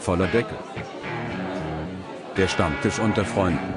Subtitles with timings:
[0.00, 0.56] Voller Deckel.
[2.34, 3.74] Der Stammtisch unter Freunden.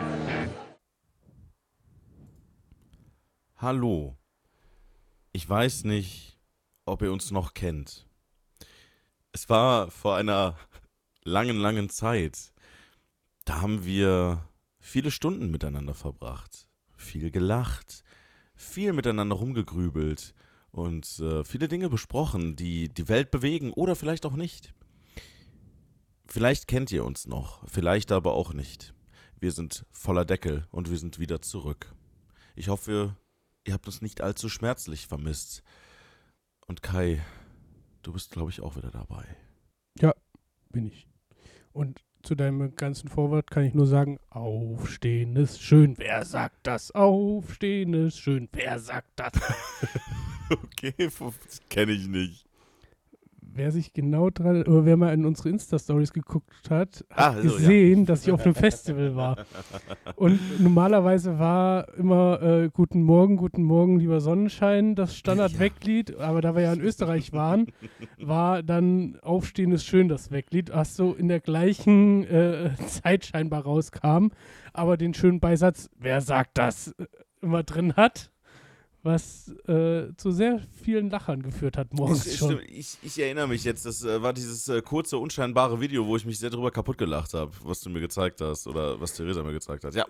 [3.57, 4.15] Hallo.
[5.33, 6.39] Ich weiß nicht,
[6.86, 8.07] ob ihr uns noch kennt.
[9.33, 10.55] Es war vor einer
[11.26, 12.53] langen, langen Zeit.
[13.44, 14.47] Da haben wir
[14.79, 18.05] viele Stunden miteinander verbracht, viel gelacht,
[18.55, 20.34] viel miteinander rumgegrübelt
[20.71, 24.73] und äh, viele Dinge besprochen, die die Welt bewegen oder vielleicht auch nicht.
[26.34, 28.96] Vielleicht kennt ihr uns noch, vielleicht aber auch nicht.
[29.40, 31.94] Wir sind voller Deckel und wir sind wieder zurück.
[32.55, 33.16] Ich hoffe,
[33.66, 35.62] ihr habt uns nicht allzu schmerzlich vermisst.
[36.66, 37.22] Und Kai,
[38.02, 39.24] du bist, glaube ich, auch wieder dabei.
[40.00, 40.16] Ja,
[40.72, 41.08] bin ich.
[41.72, 46.00] Und zu deinem ganzen Vorwort kann ich nur sagen, Aufstehen ist schön.
[46.00, 46.90] Wer sagt das?
[46.90, 48.50] Aufstehen ist schön.
[48.54, 49.34] Wer sagt das?
[50.50, 52.48] okay, das kenne ich nicht
[53.55, 57.41] wer sich genau dran, oder wer mal in unsere Insta-Stories geguckt hat, hat Ah, so,
[57.43, 58.05] gesehen, ja.
[58.05, 59.37] dass ich auf einem Festival war.
[60.15, 66.17] Und normalerweise war immer äh, Guten Morgen, Guten Morgen, lieber Sonnenschein, das Standard-Weglied.
[66.19, 67.67] Aber da wir ja in Österreich waren,
[68.19, 73.63] war dann Aufstehen ist schön das Weglied, was so in der gleichen äh, Zeit scheinbar
[73.63, 74.27] rauskam,
[74.73, 77.05] aber den schönen Beisatz, wer sagt das, äh,
[77.41, 78.31] immer drin hat
[79.03, 82.59] was äh, zu sehr vielen Lachern geführt hat morgens ich, schon.
[82.67, 86.25] Ich, ich, erinnere mich jetzt, das äh, war dieses äh, kurze, unscheinbare Video, wo ich
[86.25, 89.51] mich sehr darüber kaputt gelacht habe, was du mir gezeigt hast oder was Theresa mir
[89.51, 89.93] gezeigt hat.
[89.93, 90.05] Ja.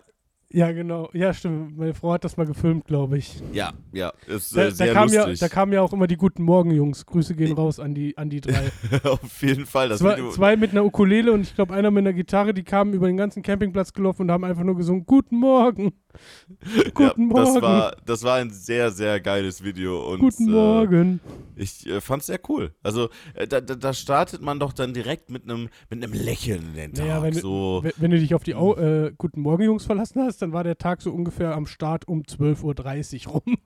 [0.56, 1.10] Ja, genau.
[1.14, 1.80] Ja, stimmt.
[1.80, 3.42] Meine Frau hat das mal gefilmt, glaube ich.
[3.54, 4.14] Ja, ja.
[4.28, 5.40] Ist da, äh, sehr da kam lustig.
[5.42, 7.08] Ja, da kamen ja auch immer die Guten Morgen, Jungs.
[7.08, 8.72] Grüße gehen raus an die, an die drei.
[9.04, 9.90] Auf jeden Fall.
[9.90, 12.64] Das zwei, Video zwei mit einer Ukulele und ich glaube einer mit einer Gitarre, die
[12.64, 15.94] kamen über den ganzen Campingplatz gelaufen und haben einfach nur gesungen, Guten Morgen.
[16.94, 17.34] Guten ja, Morgen.
[17.36, 20.12] Das war, das war ein sehr, sehr geiles Video.
[20.12, 21.20] Und, Guten Morgen.
[21.56, 22.74] Äh, ich äh, fand es sehr cool.
[22.84, 26.76] Also äh, da, da, startet man doch dann direkt mit einem mit einem Lächeln in
[26.76, 27.06] den Tag.
[27.06, 27.82] Naja, wenn, so.
[27.82, 30.64] du, wenn du dich auf die Au äh, Guten Morgen Jungs verlassen hast, dann war
[30.64, 33.58] der Tag so ungefähr am Start um 12.30 Uhr rum.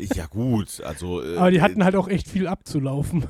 [0.00, 1.22] ja gut, also.
[1.22, 3.24] Äh, Aber die hatten halt auch echt viel abzulaufen.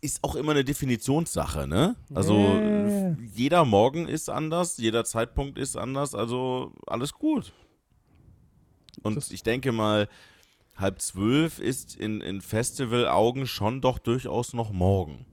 [0.00, 1.96] Ist auch immer eine Definitionssache, ne?
[2.14, 3.16] Also Yeah.
[3.34, 7.52] jeder Morgen ist anders, jeder Zeitpunkt ist anders, also alles gut.
[9.02, 10.08] Und Das- ich denke mal,
[10.76, 15.26] halb zwölf ist in, in Festival-Augen schon doch durchaus noch morgen.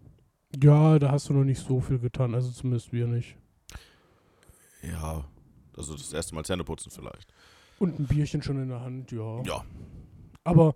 [0.61, 3.35] Ja, da hast du noch nicht so viel getan, also zumindest wir nicht.
[4.81, 5.23] Ja,
[5.77, 7.33] also das erste Mal Zähne putzen vielleicht.
[7.79, 9.41] Und ein Bierchen schon in der Hand, ja.
[9.43, 9.63] Ja,
[10.43, 10.75] Aber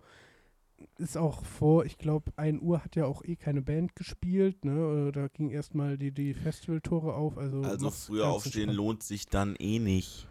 [0.99, 5.07] ist auch vor, ich glaube, 1 Uhr hat ja auch eh keine Band gespielt, ne?
[5.07, 7.37] Äh, Da ging erstmal die, die Festivaltore auf.
[7.37, 8.77] Also, also früher aufstehen entspannt.
[8.77, 10.27] lohnt sich dann eh nicht.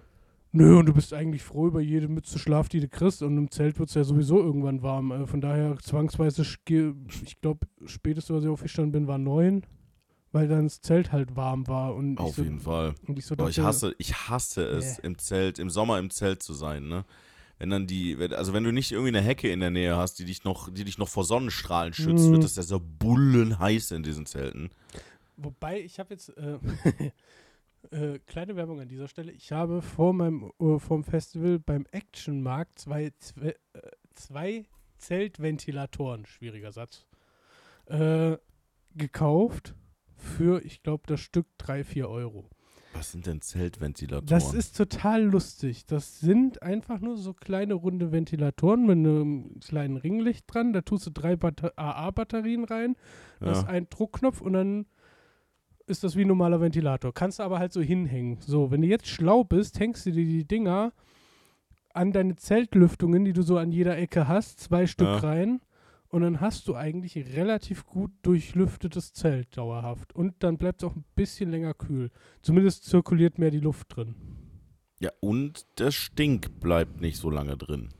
[0.52, 3.22] Nö, und du bist eigentlich froh über jede Mütze Schlaf, die du kriegst.
[3.22, 5.10] Und im Zelt wird es ja sowieso irgendwann warm.
[5.12, 9.64] Äh, Von daher zwangsweise, ich glaube, spätestens, als ich aufgestanden bin, war neun,
[10.32, 11.94] weil dann das Zelt halt warm war.
[11.94, 12.94] Und ich Auf so, jeden Fall.
[13.06, 16.10] Und ich so Aber ich dachte, hasse, ich hasse es, im Zelt, im Sommer im
[16.10, 17.04] Zelt zu sein, ne?
[17.58, 20.24] Wenn dann die, also wenn du nicht irgendwie eine Hecke in der Nähe hast, die
[20.24, 22.32] dich noch, die dich noch vor Sonnenstrahlen schützt, Mhm.
[22.32, 24.70] wird das ja so bullenheiß in diesen Zelten.
[25.36, 26.58] Wobei, ich habe jetzt äh,
[27.90, 29.32] äh, kleine Werbung an dieser Stelle.
[29.32, 33.54] Ich habe vor meinem äh, vom Festival beim Actionmarkt zwei, zwei, äh,
[34.14, 34.64] zwei
[34.98, 37.06] Zeltventilatoren, schwieriger Satz,
[37.86, 38.36] äh,
[38.94, 39.74] gekauft
[40.16, 42.48] für, ich glaube, das Stück 3, 4 Euro.
[42.98, 44.26] Was sind denn Zeltventilatoren?
[44.26, 45.86] Das ist total lustig.
[45.86, 50.72] Das sind einfach nur so kleine runde Ventilatoren mit einem kleinen Ringlicht dran.
[50.72, 52.96] Da tust du drei Batter- AA-Batterien rein.
[53.40, 53.70] Das ist ja.
[53.70, 54.86] ein Druckknopf und dann
[55.86, 57.12] ist das wie ein normaler Ventilator.
[57.14, 58.38] Kannst du aber halt so hinhängen.
[58.40, 60.92] So, wenn du jetzt schlau bist, hängst du dir die Dinger
[61.94, 65.16] an deine Zeltlüftungen, die du so an jeder Ecke hast, zwei Stück Ja.
[65.18, 65.60] rein.
[66.16, 70.14] Und dann hast du eigentlich relativ gut durchlüftetes Zelt dauerhaft.
[70.14, 72.10] Und dann bleibt es auch ein bisschen länger kühl.
[72.40, 74.14] Zumindest zirkuliert mehr die Luft drin.
[74.98, 77.90] ja, und der Stink bleibt nicht so lange drin.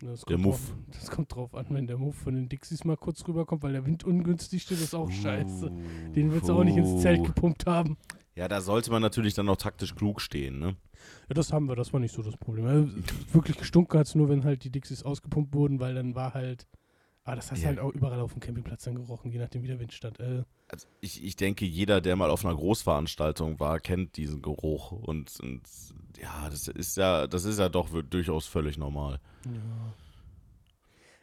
[0.00, 0.70] Das Der kommt Muff.
[0.70, 3.74] Drauf, das kommt drauf an, wenn der Muff von den Dixies mal kurz rüberkommt, weil
[3.74, 5.70] der Wind ungünstig steht, ist auch scheiße.
[6.16, 7.24] Den willst du auch nicht ins Zelt Uh.
[7.26, 7.96] gepumpt haben.
[8.34, 10.74] Ja, da sollte man natürlich dann auch taktisch klug stehen, ne?
[11.28, 12.64] Ja, das haben wir, das war nicht so das Problem.
[12.66, 12.88] Also,
[13.32, 16.66] wirklich gestunken hat es nur, wenn halt die Dixies ausgepumpt wurden, weil dann war halt.
[17.24, 17.68] Ah, das hast du Ja.
[17.68, 20.18] halt auch überall auf dem Campingplatz dann gerochen, je nachdem, wie der Wind stand.
[20.18, 24.90] Äh, Also ich, ich denke, jeder, der mal auf einer Großveranstaltung war, kennt diesen Geruch.
[24.90, 25.62] Und, und
[26.20, 29.20] ja, das ist ja, das ist ja doch durchaus völlig normal.
[29.46, 29.94] ja.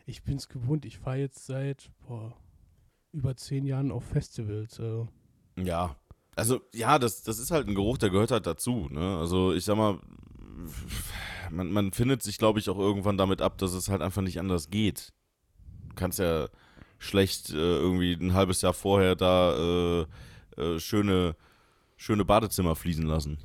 [0.06, 2.34] Ich bin's gewohnt, ich fahre jetzt seit boah,
[3.12, 4.80] über zehn Jahren auf Festivals.
[4.80, 5.06] Äh.
[5.58, 5.96] Ja.
[6.36, 8.88] Also, ja, das, das ist halt ein Geruch, der gehört halt dazu.
[8.90, 9.18] Ne?
[9.20, 10.00] Also, ich sag mal,
[11.52, 14.40] man, man findet sich, glaube ich, auch irgendwann damit ab, dass es halt einfach nicht
[14.40, 15.14] anders geht.
[16.00, 16.48] Kannst ja
[16.98, 20.06] schlecht äh, irgendwie ein halbes Jahr vorher da äh,
[20.58, 21.36] äh, schöne,
[21.98, 23.38] schöne Badezimmer fließen lassen.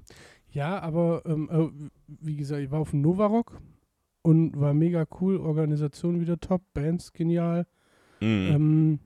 [0.50, 3.60] Ja, aber ähm, äh, wie gesagt, ich war auf dem Novarock
[4.22, 7.66] und war mega cool, Organisation wieder top, Bands genial.
[8.20, 8.48] Mhm.
[8.48, 8.98] Ähm,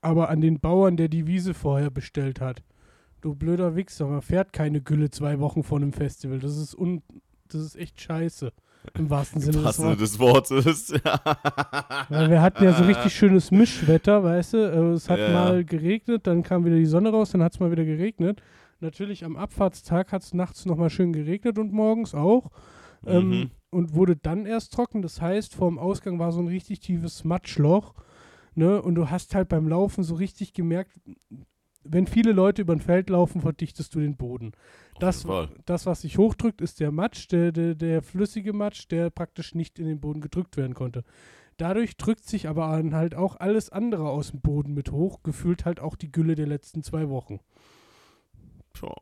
[0.00, 2.62] aber an den Bauern, der die Wiese vorher bestellt hat.
[3.20, 6.38] Du blöder Wichser, man fährt keine Gülle zwei Wochen vor einem Festival.
[6.38, 7.02] Das ist un
[7.48, 8.52] das ist echt scheiße.
[8.98, 10.10] Im wahrsten Sinne des Passende Wortes.
[10.10, 10.18] des
[11.04, 11.04] Wortes.
[12.08, 14.56] Weil wir hatten ja so richtig schönes Mischwetter, weißt du?
[14.58, 15.28] Äh, Es hat Ja.
[15.30, 18.42] mal geregnet, dann kam wieder die Sonne raus, dann hat es mal wieder geregnet.
[18.80, 22.50] Natürlich am Abfahrtstag hat es nachts nochmal schön geregnet und morgens auch.
[23.06, 23.50] Ähm, Mhm.
[23.72, 25.00] Und wurde dann erst trocken.
[25.02, 27.94] Das heißt, vorm Ausgang war so ein richtig tiefes Matschloch.
[28.56, 28.82] Ne?
[28.82, 30.98] Und du hast halt beim Laufen so richtig gemerkt,
[31.84, 34.52] wenn viele Leute über ein Feld laufen, verdichtest du den Boden.
[35.00, 35.26] Das,
[35.66, 39.78] das, was sich hochdrückt, ist der Matsch, der, der, der flüssige Matsch, der praktisch nicht
[39.78, 41.04] in den Boden gedrückt werden konnte.
[41.56, 45.64] Dadurch drückt sich aber an halt auch alles andere aus dem Boden mit hoch, gefühlt
[45.64, 47.40] halt auch die Gülle der letzten zwei Wochen.
[48.74, 48.94] Tja.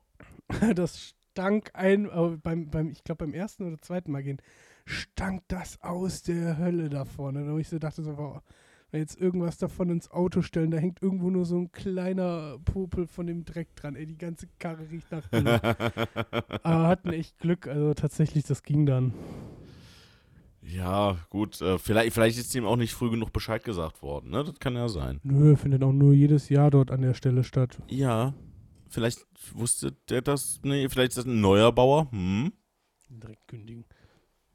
[0.75, 4.41] Das stank ein, äh, beim, beim, ich glaube beim ersten oder zweiten Mal gehen,
[4.87, 7.44] stank das aus der Hölle da vorne.
[7.44, 8.41] Da ich so dachte, so, wow,
[8.90, 13.06] wenn jetzt irgendwas davon ins Auto stellen, da hängt irgendwo nur so ein kleiner Popel
[13.06, 13.96] von dem Dreck dran.
[13.96, 15.61] Ey, die ganze Karre riecht nach Gülle.
[16.62, 19.12] Aber hatten echt Glück, also tatsächlich, das ging dann.
[20.62, 21.61] Ja, gut.
[21.61, 24.31] Äh, vielleicht, vielleicht ist ihm auch nicht früh genug Bescheid gesagt worden.
[24.31, 24.44] Ne?
[24.44, 25.20] Das kann ja sein.
[25.23, 27.79] Nö, findet auch nur jedes Jahr dort an der Stelle statt.
[27.88, 28.34] Ja.
[28.91, 30.61] Vielleicht wusste der das.
[30.62, 32.11] Nee, vielleicht ist das ein neuer Bauer.
[32.11, 32.52] Hm.
[33.11, 33.84] Direkt kündigen.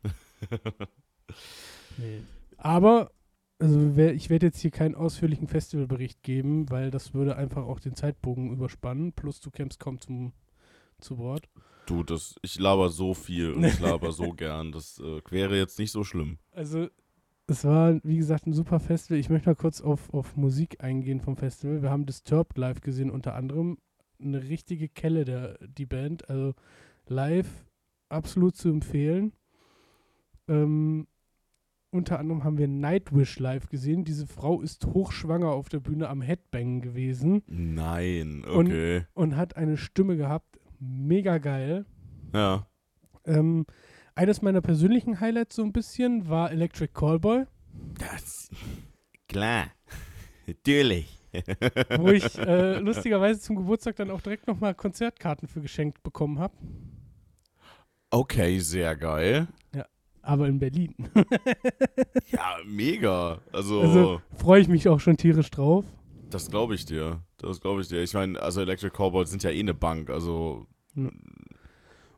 [1.97, 2.21] nee.
[2.57, 3.11] Aber,
[3.59, 7.79] also wer, ich werde jetzt hier keinen ausführlichen Festivalbericht geben, weil das würde einfach auch
[7.79, 9.13] den Zeitbogen überspannen.
[9.13, 10.33] Plus du kämst kaum zum,
[10.99, 11.49] zu Wort.
[11.85, 14.71] Du, das, ich laber so viel und ich laber so gern.
[14.71, 16.37] Das äh, wäre jetzt nicht so schlimm.
[16.51, 16.87] Also,
[17.47, 19.19] es war, wie gesagt, ein super Festival.
[19.19, 21.81] Ich möchte mal kurz auf, auf Musik eingehen vom Festival.
[21.81, 23.77] Wir haben Disturbed live gesehen, unter anderem.
[24.21, 26.29] Eine richtige Kelle, der, die Band.
[26.29, 26.53] Also,
[27.07, 27.65] live
[28.09, 29.33] absolut zu empfehlen.
[30.47, 31.07] Ähm,
[31.93, 34.03] unter anderem haben wir Nightwish live gesehen.
[34.03, 39.05] Diese Frau ist hochschwanger auf der Bühne am Headbangen gewesen Nein, Und- okay.
[39.13, 40.59] und hat eine Stimme gehabt.
[40.79, 41.85] Mega geil.
[42.33, 42.67] ja.
[43.25, 43.65] Ähm,
[44.15, 47.45] eines meiner persönlichen Highlights so ein bisschen war Electric Callboy.
[47.97, 48.49] Das.
[49.29, 49.67] Klar.
[50.47, 51.19] Natürlich.
[51.97, 56.53] wo ich äh, lustigerweise zum Geburtstag dann auch direkt nochmal Konzertkarten für geschenkt bekommen habe.
[58.11, 59.47] Okay, sehr geil.
[60.23, 60.95] Aber in Berlin.
[62.31, 63.39] Ja, mega.
[63.51, 65.85] Also, Also freue ich mich auch schon tierisch drauf.
[66.31, 67.21] das glaube ich dir.
[67.37, 68.01] Das glaube ich dir.
[68.01, 70.09] Ich meine, also Electric Cowboys sind ja eh eine Bank.
[70.09, 70.65] Also,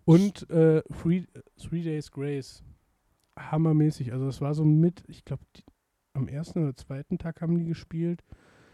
[0.05, 1.25] Und äh, Three,
[1.57, 2.63] Three Days Grace.
[3.37, 4.13] Hammermäßig.
[4.13, 5.43] Also das war so mit, ich glaube,
[6.13, 8.23] am ersten oder zweiten Tag haben die gespielt.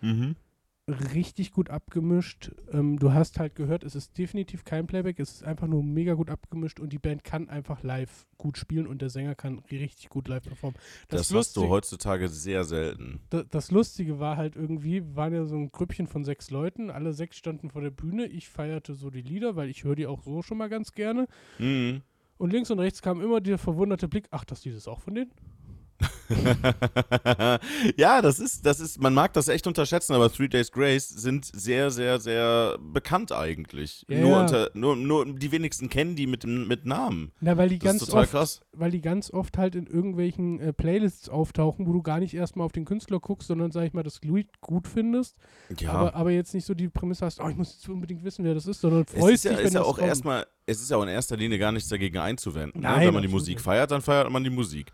[0.01, 0.35] mhm.
[0.91, 2.51] Richtig gut abgemischt.
[2.71, 6.13] Ähm, du hast halt gehört, es ist definitiv kein Playback, es ist einfach nur mega
[6.13, 10.09] gut abgemischt und die Band kann einfach live gut spielen und der Sänger kann richtig
[10.09, 10.77] gut live performen.
[11.07, 13.21] Das, hast du heutzutage sehr selten.
[13.29, 16.89] da, das Lustige war halt irgendwie, wir waren ja so ein Grüppchen von sechs Leuten,
[16.89, 20.07] alle sechs standen vor der Bühne, ich feierte so die Lieder, weil ich höre die
[20.07, 21.27] auch so schon mal ganz gerne.
[21.59, 22.01] Mhm.
[22.37, 25.13] Und links und rechts kam immer der verwunderte Blick, ach, das Lied ist auch von
[25.13, 25.31] denen?
[27.97, 31.45] ja, das ist, das ist, man mag das echt unterschätzen, aber Three Days Grace sind
[31.45, 34.05] sehr, sehr, sehr bekannt eigentlich.
[34.07, 34.41] Ja, nur, ja.
[34.41, 37.31] unter, nur, nur die wenigsten kennen die mit, mit Namen.
[37.41, 38.61] Na, weil die Das ist ganz total oft, krass.
[38.73, 42.65] weil die ganz oft halt in irgendwelchen äh, Playlists auftauchen, wo du gar nicht erstmal
[42.65, 45.37] auf den Künstler guckst, sondern sag ich mal, das Lied gut findest,
[45.79, 45.91] Ja.
[45.91, 48.53] aber, aber jetzt nicht so die Prämisse hast, oh, ich muss jetzt unbedingt wissen, wer
[48.53, 50.91] das ist, sondern freust ist ja, dich, wenn ist ja das auch erstmal, es ist
[50.91, 52.81] ja auch in erster Linie gar nichts dagegen einzuwenden.
[52.81, 53.05] Nein, ne?
[53.07, 54.91] Wenn man die Musik feiert, dann feiert man die Musik.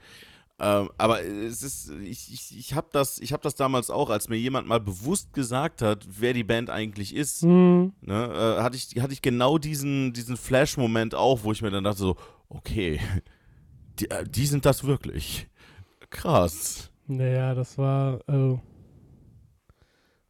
[0.60, 4.28] Ähm, aber es ist, ich, ich, ich habe das, ich hab das damals auch, als
[4.28, 8.76] mir jemand mal bewusst gesagt hat, wer die Band eigentlich ist, Hm, ne, äh, hatte,
[8.76, 12.16] ich, hatte ich genau diesen, diesen Flash-Moment auch, wo ich mir dann dachte so,
[12.50, 13.00] okay,
[14.00, 15.48] die, äh, die sind das wirklich.
[16.10, 16.90] Krass.
[17.06, 18.58] naja, das war, äh,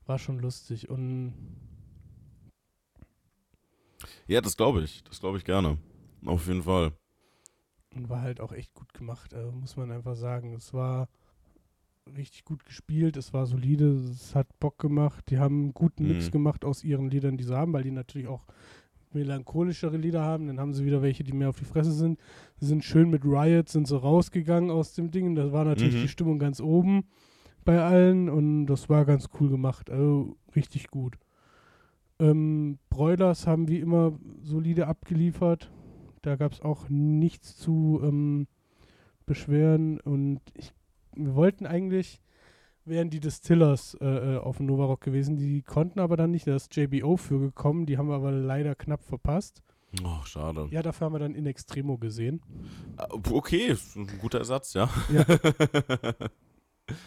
[0.06, 1.34] war schon lustig und
[4.28, 5.04] Ja, das glaube ich.
[5.04, 5.78] Das glaube ich gerne.
[6.26, 6.92] Auf jeden Fall.
[7.98, 10.54] Und war halt auch echt gut gemacht, also muss man einfach sagen.
[10.54, 11.08] Es war
[12.16, 15.30] richtig gut gespielt, es war solide, es hat Bock gemacht.
[15.30, 16.32] Die haben einen guten Mix Mhm.
[16.32, 18.46] gemacht aus ihren Liedern, die sie haben, weil die natürlich auch
[19.14, 20.48] melancholischere Lieder haben.
[20.48, 22.20] Dann haben sie wieder welche, die mehr auf die Fresse sind.
[22.60, 25.36] Sie sind schön mit Riot, sind so rausgegangen aus dem Ding.
[25.36, 26.02] Da war natürlich Mhm.
[26.02, 27.06] die Stimmung ganz oben
[27.66, 29.90] bei allen und das war ganz cool gemacht.
[29.90, 31.18] Also richtig gut.
[32.20, 35.72] Ähm, Broilers haben wie immer solide abgeliefert.
[36.22, 38.48] Da gab es auch nichts zu ähm,
[39.26, 40.74] beschweren und ich,
[41.16, 42.22] wir wollten eigentlich
[42.86, 45.36] wären die Distillers äh, äh, auf dem Nova Rock gewesen.
[45.36, 48.76] Die konnten aber dann nicht, da ist JBO für gekommen, die haben wir aber leider
[48.76, 49.62] knapp verpasst.
[50.04, 50.68] Oh, schade.
[50.72, 52.42] Ja, dafür haben wir dann In Extremo gesehen.
[52.98, 54.90] Äh, Okay, ein guter Ersatz, ja.
[55.12, 55.24] Ja.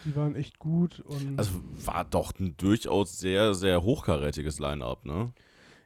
[0.05, 1.53] Die waren echt gut und Also
[1.85, 5.33] war doch ein durchaus sehr, sehr hochkarätiges Line-Up, ne?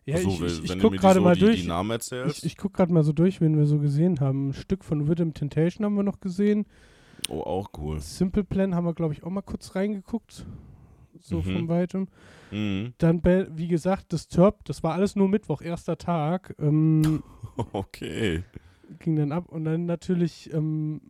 [0.05, 1.61] Ja, so, ich, ich, ich du guck mir die gerade so mal die, durch.
[1.61, 2.39] die Namen erzählst.
[2.39, 4.49] Ich, ich guck gerade mal so durch, wen wir so gesehen haben.
[4.49, 6.65] Ein Stück von Rhythm Temptation haben wir noch gesehen.
[7.29, 7.99] oh, auch cool.
[7.99, 10.45] Simple Plan haben wir, glaube ich, auch mal kurz reingeguckt.
[11.21, 11.43] So Mhm.
[11.43, 12.07] von weitem.
[12.51, 12.93] Mhm.
[12.99, 16.55] Dann, wie gesagt, Disturbed, das war alles nur Mittwoch, erster Tag.
[16.59, 17.23] Ähm,
[17.73, 18.43] Okay.
[18.99, 19.49] ging dann ab.
[19.49, 21.01] Und dann natürlich ähm,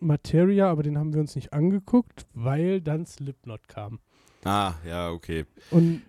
[0.00, 4.00] Materia, aber den haben wir uns nicht angeguckt, weil dann Slipknot kam.
[4.44, 5.44] Ah, ja, okay.
[5.70, 6.02] Und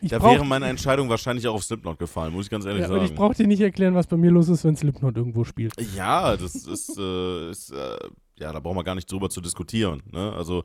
[0.00, 2.82] ich da brauch- wäre meine Entscheidung wahrscheinlich auch auf Slipknot gefallen, muss ich ganz ehrlich
[2.82, 3.04] ja, sagen.
[3.04, 5.74] ich brauche dir nicht erklären, was bei mir los ist, wenn Slipknot irgendwo spielt.
[5.94, 7.96] Ja, das ist, äh, ist äh,
[8.38, 10.02] ja, da brauchen wir gar nicht drüber zu diskutieren.
[10.10, 10.32] Ne?
[10.32, 10.62] Also,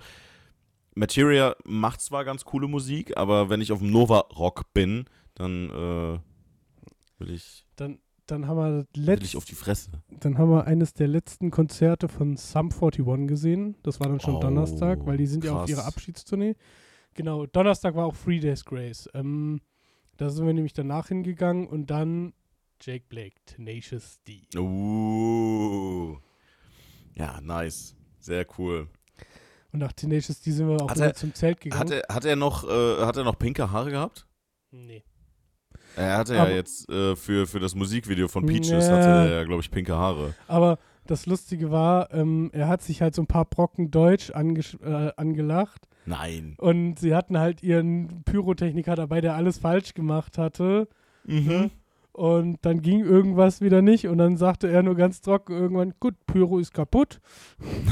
[0.95, 5.69] Materia macht zwar ganz coole Musik, aber wenn ich auf dem Nova Rock bin, dann
[5.69, 6.19] äh,
[7.19, 9.89] will, ich, Dann, dann haben wir letzt, auf die Fresse.
[10.21, 13.75] dann haben wir eines der letzten Konzerte von Sum 41 gesehen.
[13.83, 15.69] Das war dann schon Oh, Donnerstag, weil die sind ja auf krass.
[15.69, 16.55] ihrer Abschiedstournee.
[17.15, 19.09] Genau, Donnerstag war auch Three Days Grace.
[19.13, 19.61] Ähm,
[20.17, 22.33] da sind wir nämlich danach hingegangen und dann
[22.81, 24.41] Jake Blake, Tenacious D.
[24.57, 26.17] Uh.
[27.15, 27.95] Ja, nice.
[28.19, 28.87] Sehr cool.
[29.71, 31.79] Und nach Tenacious D sind wir auch er- zum Zelt gegangen.
[31.81, 34.27] Hat er, hat er noch, äh, hat er noch pinke Haare gehabt?
[34.71, 35.03] nee.
[35.97, 38.97] Er hatte ja Aber- jetzt äh, für, für das Musikvideo von Peaches, Ja.
[38.97, 40.33] hatte er ja, glaube ich, pinke Haare.
[40.49, 44.33] Aber das Lustige war, ähm, er hat sich halt so ein paar Brocken Deutsch äh,
[45.15, 45.87] angelacht.
[46.05, 46.55] Nein.
[46.57, 50.87] Und sie hatten halt ihren Pyrotechniker dabei, der alles falsch gemacht hatte.
[51.25, 51.71] Mhm.
[52.15, 54.07] Und dann ging irgendwas wieder nicht.
[54.07, 57.19] Und dann sagte er nur ganz trocken irgendwann, gut, Pyro ist kaputt.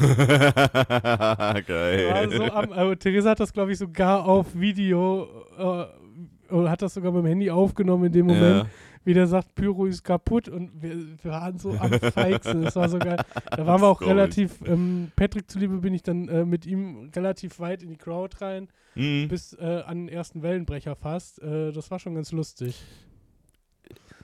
[1.67, 2.29] Geil.
[2.31, 5.27] So am, äh, Theresa hat das, glaube ich, sogar auf Video,
[5.57, 8.69] äh, oder hat das sogar mit dem Handy aufgenommen in dem Moment, ja.
[9.05, 10.47] Wie der sagt, Pyro ist kaputt.
[10.49, 12.61] Und wir, wir waren so am feigsten.
[12.63, 13.17] Das war so geil.
[13.51, 17.59] Da waren wir auch relativ, ähm, Patrick zuliebe bin ich dann äh, mit ihm relativ
[17.59, 19.27] weit in die Crowd rein, Mhm.
[19.27, 21.41] bis äh, an den ersten Wellenbrecher fast.
[21.41, 22.83] Äh, das war schon ganz lustig.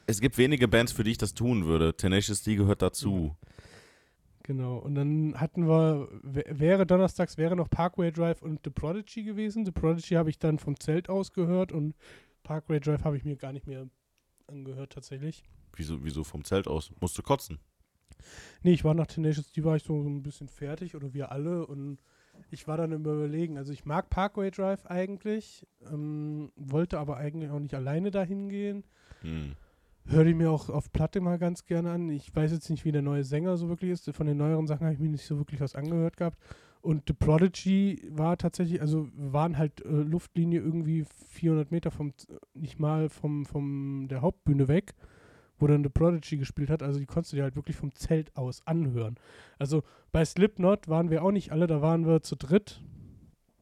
[0.06, 1.96] Es gibt wenige Bands, für die ich das tun würde.
[1.96, 3.36] Tenacious D gehört dazu.
[4.44, 4.78] Genau.
[4.78, 9.66] Und dann hatten wir, wä- wäre donnerstags, wäre noch Parkway Drive und The Prodigy gewesen.
[9.66, 11.96] The Prodigy habe ich dann vom Zelt aus gehört und
[12.44, 13.88] Parkway Drive habe ich mir gar nicht mehr
[14.50, 15.44] angehört tatsächlich.
[15.76, 16.92] Wieso, wieso vom Zelt aus?
[17.00, 17.60] Musst du kotzen?
[18.64, 21.66] Nee, ich war nach Tenacious D war ich so, ein bisschen fertig oder wir alle
[21.66, 22.00] und
[22.52, 23.58] ich war dann Überlegen.
[23.58, 28.84] Also ich mag Parkway Drive eigentlich, ähm, wollte aber eigentlich auch nicht alleine dahin gehen.
[29.22, 29.56] Hm.
[30.06, 32.10] Höre ich mir auch auf Platte mal ganz gerne an.
[32.10, 34.10] Ich weiß jetzt nicht, wie der neue Sänger so wirklich ist.
[34.12, 36.38] Von den neueren Sachen habe ich mir nicht so wirklich was angehört gehabt.
[36.82, 42.14] Und The Prodigy war tatsächlich, also wir waren halt äh, Luftlinie irgendwie 400 Meter vom,
[42.54, 44.94] nicht mal vom, vom der Hauptbühne weg,
[45.58, 46.82] wo dann The Prodigy gespielt hat.
[46.82, 49.16] Also die konntest du dir halt wirklich vom Zelt aus anhören.
[49.58, 49.84] Also
[50.14, 52.82] bei Slipknot waren wir auch nicht alle, da waren wir zu dritt.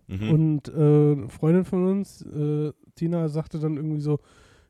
[0.07, 0.29] Mhm.
[0.29, 4.19] Und äh, eine Freundin von uns, äh, Tina, sagte dann irgendwie so,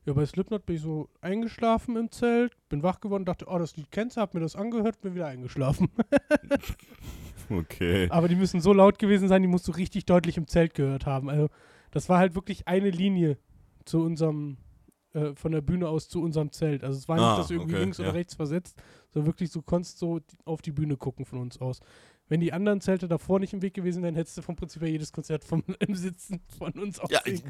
[0.05, 3.75] ja, bei Slipknot bin ich so eingeschlafen im Zelt, bin wach geworden, dachte, oh, das
[3.75, 5.89] Lied kennst du, hab mir das angehört, bin wieder eingeschlafen.
[7.59, 8.07] okay.
[8.09, 11.05] Aber die müssen so laut gewesen sein, die musst du richtig deutlich im Zelt gehört
[11.05, 11.29] haben.
[11.29, 11.49] Also
[11.91, 13.37] das war halt wirklich eine Linie
[13.85, 14.57] zu unserem,
[15.13, 16.83] äh, von der Bühne aus zu unserem Zelt.
[16.83, 18.05] Also es war Ah, nicht, dass du irgendwie okay, links ja.
[18.05, 21.79] oder rechts versetzt, sondern wirklich, du konntest so auf die Bühne gucken von uns aus.
[22.29, 24.89] Wenn die anderen Zelte davor nicht im Weg gewesen wären, hättest du vom Prinzip her
[24.89, 27.41] jedes Konzert vom, im Sitzen von uns aus Ja, ich,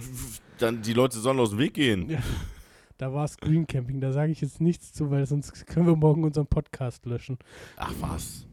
[0.59, 2.09] dann die Leute sollen aus dem Weg gehen.
[2.09, 2.19] Ja.
[2.99, 6.23] Da war Screen Camping, da sage ich jetzt nichts zu, weil sonst können wir morgen
[6.23, 7.37] unseren Podcast löschen.
[7.75, 8.47] Ach was.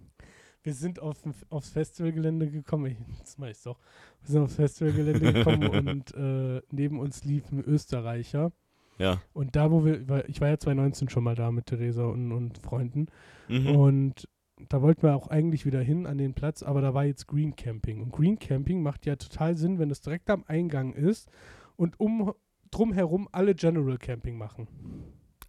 [0.65, 1.19] Wir sind auf,
[1.51, 3.79] aufs Festivalgelände gekommen, ich, das mach ich's doch.
[4.23, 8.51] Wir sind aufs Festivalgelände gekommen und äh, neben uns lief ein Österreicher.
[8.99, 9.21] Ja.
[9.35, 12.59] Und da, wo wir, ich war ja 2019 schon mal da mit Theresa und, und
[12.59, 13.07] Freunden.
[13.49, 13.77] Mhm.
[13.77, 14.29] Und
[14.69, 17.57] da wollten wir auch eigentlich wieder hin an den Platz, aber da war jetzt Green
[17.57, 18.01] Camping.
[18.01, 21.29] Und Green Camping macht ja total Sinn, wenn es direkt am Eingang ist
[21.77, 22.33] und um
[22.71, 24.69] drumherum alle General Camping machen.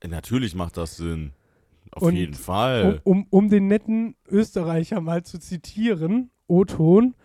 [0.06, 1.32] Natürlich macht das Sinn.
[1.92, 3.02] Auf Und jeden Um, Fall.
[3.04, 7.16] um, um den netten Österreicher mal zu zitieren, O-Ton,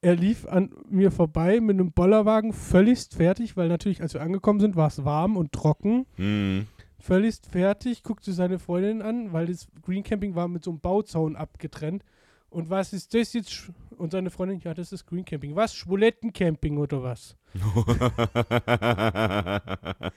[0.00, 4.60] er lief an mir vorbei mit einem Bollerwagen, völligst fertig, weil natürlich, als wir angekommen
[4.60, 6.06] sind, war es warm und trocken.
[6.16, 6.66] Hm.
[6.98, 11.36] Völligst fertig, guckte seine Freundin an, weil das Green Camping war mit so einem Bauzaun
[11.36, 12.04] abgetrennt.
[12.48, 13.70] Und was ist das jetzt?
[13.98, 15.56] Und seine Freundin, ja, das ist Green Camping.
[15.56, 15.74] Was?
[15.74, 17.36] Schwulettencamping oder was?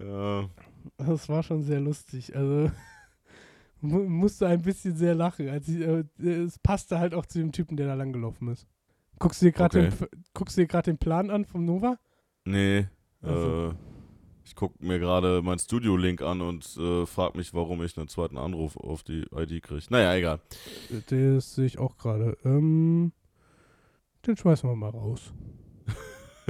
[0.00, 0.48] ja.
[0.96, 2.34] Das war schon sehr lustig.
[2.36, 2.70] Also,
[3.80, 5.48] mu musste ein bisschen sehr lachen.
[5.48, 8.66] Als ich, äh, es passte halt auch zu dem Typen, der da langgelaufen ist.
[9.18, 9.96] Guckst du dir gerade Okay.
[9.98, 11.98] den, guckst du dir gerade den Plan an vom Nova?
[12.44, 12.86] Nee,
[13.22, 13.74] Also- äh,
[14.44, 18.36] ich gucke mir gerade meinen Studio-Link an und äh, frage mich, warum ich einen zweiten
[18.36, 19.84] Anruf auf die ID kriege.
[19.90, 20.40] Naja, egal.
[21.08, 22.36] Das sehe ich auch gerade.
[22.44, 23.12] Ähm,
[24.26, 25.32] den schmeißen wir mal raus.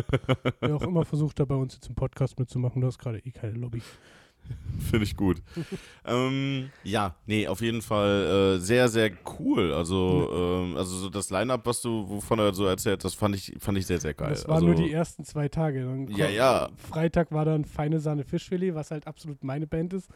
[0.61, 3.31] Wer auch immer versucht, da bei uns jetzt im Podcast mitzumachen, du hast gerade eh
[3.31, 3.83] keine Lobby.
[4.91, 5.43] Finde ich gut.
[6.05, 9.73] ähm, ja, nee, auf jeden Fall äh, sehr, sehr cool.
[9.73, 13.55] Also, ähm, also so das Line-Up, was du, wovon er so erzählt hast, fand ich,
[13.59, 14.31] fand ich sehr, sehr geil.
[14.31, 15.85] Das waren also, nur die ersten zwei Tage.
[15.85, 16.71] Dann Ja, ja.
[16.77, 20.09] Freitag war dann Feine Sahne Fischfilet, was halt absolut meine Band ist,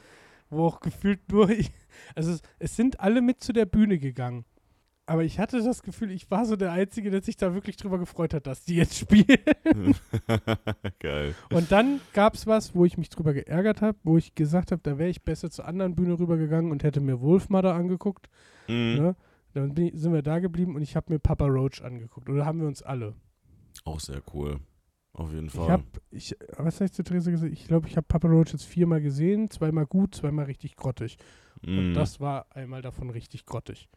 [0.50, 1.70] wo auch gefühlt nur ich,
[2.14, 4.44] also es, es sind alle mit zu der Bühne gegangen.
[5.06, 7.98] Aber ich hatte das Gefühl, ich war so der Einzige, der sich da wirklich drüber
[7.98, 9.26] gefreut hat, dass die jetzt spielen.
[10.98, 11.34] geil.
[11.52, 14.80] Und dann gab es was, wo ich mich drüber geärgert habe, wo ich gesagt habe,
[14.82, 18.28] da wäre ich besser zur anderen Bühne rübergegangen und hätte mir Wolfmother angeguckt.
[18.66, 18.74] Mhm.
[18.94, 19.16] Ne?
[19.52, 22.28] Dann ich, sind wir da geblieben und ich habe mir Papa Roach angeguckt.
[22.28, 23.14] Oder haben wir uns alle?
[23.84, 24.58] Auch sehr cool.
[25.12, 25.64] Auf jeden Fall.
[25.64, 27.52] Ich habe, ich, was habe ich zu Theresa gesagt?
[27.52, 29.50] Ich glaube, ich habe Papa Roach jetzt viermal gesehen.
[29.50, 31.18] Zweimal gut, zweimal richtig grottig.
[31.64, 31.94] Und Mhm.
[31.94, 33.88] das war einmal davon richtig grottig.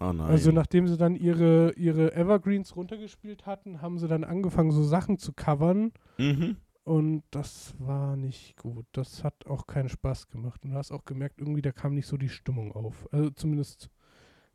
[0.00, 0.20] Nein.
[0.20, 5.18] Also nachdem sie dann ihre, ihre Evergreens runtergespielt hatten, haben sie dann angefangen, so Sachen
[5.18, 5.92] zu covern.
[6.18, 6.56] mhm.
[6.82, 8.86] Und das war nicht gut.
[8.92, 10.64] Das hat auch keinen Spaß gemacht.
[10.64, 13.06] Und du hast auch gemerkt, irgendwie da kam nicht so die Stimmung auf.
[13.12, 13.90] Also zumindest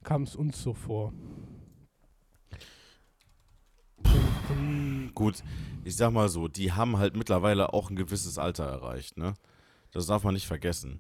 [0.04, 1.14] kam es uns so vor.
[5.14, 5.44] Gut,
[5.84, 9.34] ich sag mal so, die haben halt mittlerweile auch ein gewisses Alter erreicht, ne?
[9.92, 11.00] Das darf man nicht vergessen.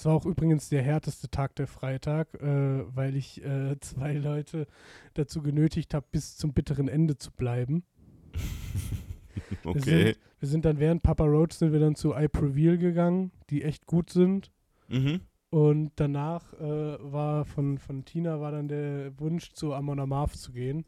[0.00, 4.66] Es war auch übrigens der härteste Tag der Freitag, äh, weil ich äh, zwei Leute
[5.12, 7.84] dazu genötigt habe, bis zum bitteren Ende zu bleiben.
[9.62, 10.04] Wir Okay.
[10.04, 13.62] sind, wir sind dann während Papa Roach sind wir dann zu I Prevail gegangen, die
[13.62, 14.50] echt gut sind.
[14.88, 15.20] Mhm.
[15.50, 20.52] Und danach äh, war von, von Tina war dann der Wunsch, zu Amon Amarth zu
[20.52, 20.86] gehen.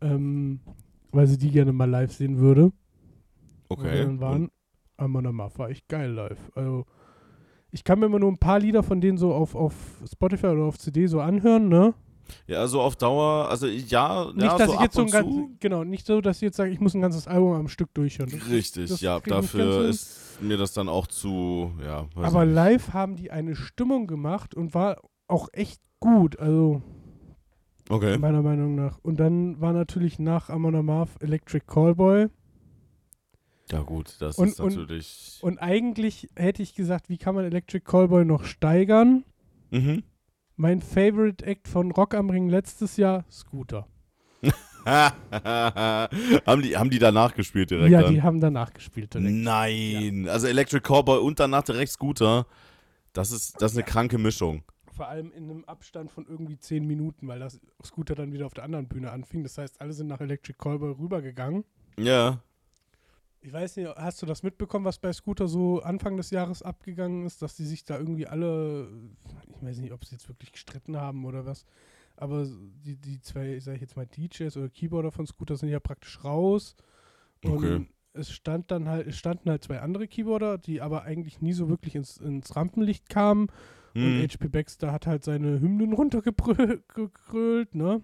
[0.00, 0.60] Ähm,
[1.10, 2.72] weil sie die gerne mal live sehen würde.
[3.68, 3.98] Wir Okay.
[4.04, 4.50] dann waren.
[4.96, 6.50] Amon Amarth war echt geil live.
[6.54, 6.86] Also
[7.72, 9.74] ich kann mir immer nur ein paar Lieder von denen so auf, auf
[10.10, 11.94] Spotify oder auf CD so anhören, ne?
[12.46, 15.10] Ja, also auf Dauer, also ja, Nicht, ja, dass so ich ab jetzt so ein
[15.10, 15.28] ganz,
[15.60, 18.30] genau, nicht so, dass ich jetzt sage, ich muss ein ganzes Album am Stück durchhören.
[18.30, 22.06] Das- Richtig, das ja, dafür ist mir das dann auch zu, ja.
[22.14, 22.54] Aber nicht.
[22.54, 26.80] live haben die eine Stimmung gemacht und war auch echt gut, also
[27.88, 28.16] Okay.
[28.18, 28.98] meiner Meinung nach.
[29.02, 32.28] Und dann war natürlich nach Amon Amarth Electric Callboy.
[33.72, 35.38] Ja, gut, das Und- ist und- natürlich.
[35.42, 39.24] Und eigentlich hätte ich gesagt, wie kann man Electric Callboy noch steigern?
[39.70, 40.02] mhm.
[40.56, 43.88] Mein Favorite Act von Rock am Ring letztes Jahr, Scooter.
[44.84, 48.14] haben, die, haben die danach gespielt direkt ja, dann?
[48.14, 49.14] die haben danach gespielt.
[49.14, 49.30] Direkt.
[49.30, 52.46] Nein, also Electric Cowboy und danach direkt Scooter.
[53.12, 54.62] Das ist, das ist eine kranke Mischung.
[54.94, 58.54] Vor allem in einem Abstand von irgendwie 10 Minuten, weil das Scooter dann wieder auf
[58.54, 59.42] der anderen Bühne anfing.
[59.42, 61.64] Das heißt, alle sind nach Electric Callboy rübergegangen.
[61.98, 62.42] Ja.
[63.44, 67.26] Ich weiß nicht, hast du das mitbekommen, was bei Scooter so Anfang des Jahres abgegangen
[67.26, 68.88] ist, dass die sich da irgendwie alle,
[69.56, 71.66] ich weiß nicht, ob sie jetzt wirklich gestritten haben oder was,
[72.16, 75.80] aber die, die zwei, sag ich jetzt mal, DJs oder Keyboarder von Scooter sind ja
[75.80, 76.76] praktisch raus.
[77.42, 77.86] Und Okay.
[78.12, 81.68] es stand dann halt, es standen halt zwei andere Keyboarder, die aber eigentlich nie so
[81.68, 83.48] wirklich ins, ins Rampenlicht kamen.
[83.94, 84.22] Und Hm.
[84.28, 88.02] HP Baxter hat halt seine Hymnen runtergekrölt, ne?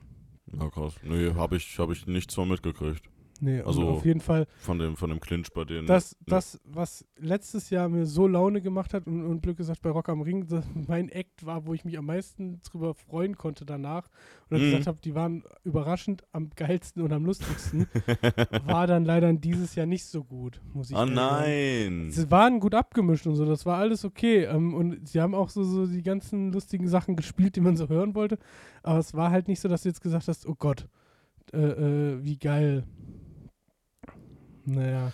[0.52, 0.94] Ja, krass.
[1.02, 3.08] Nee, habe ich, hab ich nichts von mitgekriegt.
[3.40, 5.86] Nee, Also- auf jeden Fall Von dem, von dem Clinch bei denen.
[5.86, 6.24] Das, Nee.
[6.26, 10.08] das, was letztes Jahr mir so Laune gemacht hat und, und Glück gesagt bei Rock
[10.08, 10.44] am Ring,
[10.88, 14.08] mein Act war, wo ich mich am meisten drüber freuen konnte danach
[14.50, 14.64] oder Mhm.
[14.64, 17.86] gesagt habe, die waren überraschend am geilsten und am lustigsten,
[18.64, 21.14] war dann leider dieses Jahr nicht so gut, muss ich Oh sagen.
[21.14, 22.10] nein.
[22.10, 24.44] Sie waren gut abgemischt und so, das war alles okay.
[24.44, 27.88] Ähm, und sie haben auch so, so die ganzen lustigen Sachen gespielt, die man so
[27.88, 28.38] hören wollte.
[28.82, 30.88] Aber es war halt nicht so, dass du jetzt gesagt hast, oh Gott,
[31.52, 32.84] äh, äh, wie geil.
[34.74, 35.12] Naja.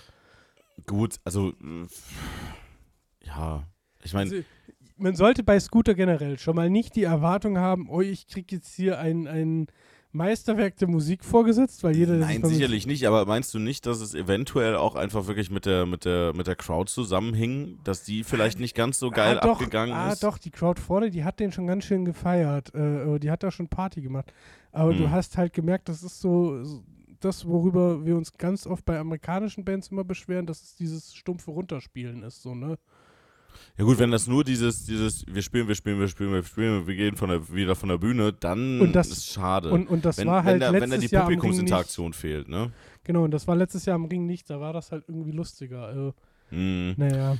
[0.86, 1.52] Gut, also.
[3.22, 3.64] Ja.
[4.02, 4.44] Ich meine, Also,
[4.96, 8.74] man sollte bei Scooter generell schon mal nicht die Erwartung haben, oh, ich krieg jetzt
[8.74, 9.66] hier ein, ein
[10.12, 14.14] Meisterwerk der Musik vorgesetzt, weil jeder, nein, sicherlich nicht, aber meinst du nicht, dass es
[14.14, 18.60] eventuell auch einfach wirklich mit der, mit der, mit der Crowd zusammenhing, dass die vielleicht
[18.60, 20.22] nicht ganz so geil ah, doch, abgegangen ah, ist?
[20.22, 22.72] doch, die Crowd vorne, die hat den schon ganz schön gefeiert.
[22.74, 24.32] Äh, die hat da schon Party gemacht.
[24.70, 25.10] Aber du Hm.
[25.10, 26.84] hast halt gemerkt, das ist so, so
[27.24, 31.50] das, worüber wir uns ganz oft bei amerikanischen Bands immer beschweren, dass es dieses stumpfe
[31.50, 32.78] Runterspielen ist, so, ne?
[33.78, 36.86] Ja gut, wenn das nur dieses, dieses, wir spielen, wir spielen, wir spielen, wir spielen,
[36.86, 39.70] wir gehen von der, wieder von der Bühne, dann Und das- ist schade.
[39.70, 42.72] Und, und das wenn, war halt wenn, da, letztes wenn da die Publikumsinteraktion fehlt, ne?
[43.04, 45.84] Genau, und das war letztes Jahr am Ring nicht, da war das halt irgendwie lustiger.
[45.86, 46.14] Also,
[46.50, 46.94] Hm.
[46.96, 47.36] naja.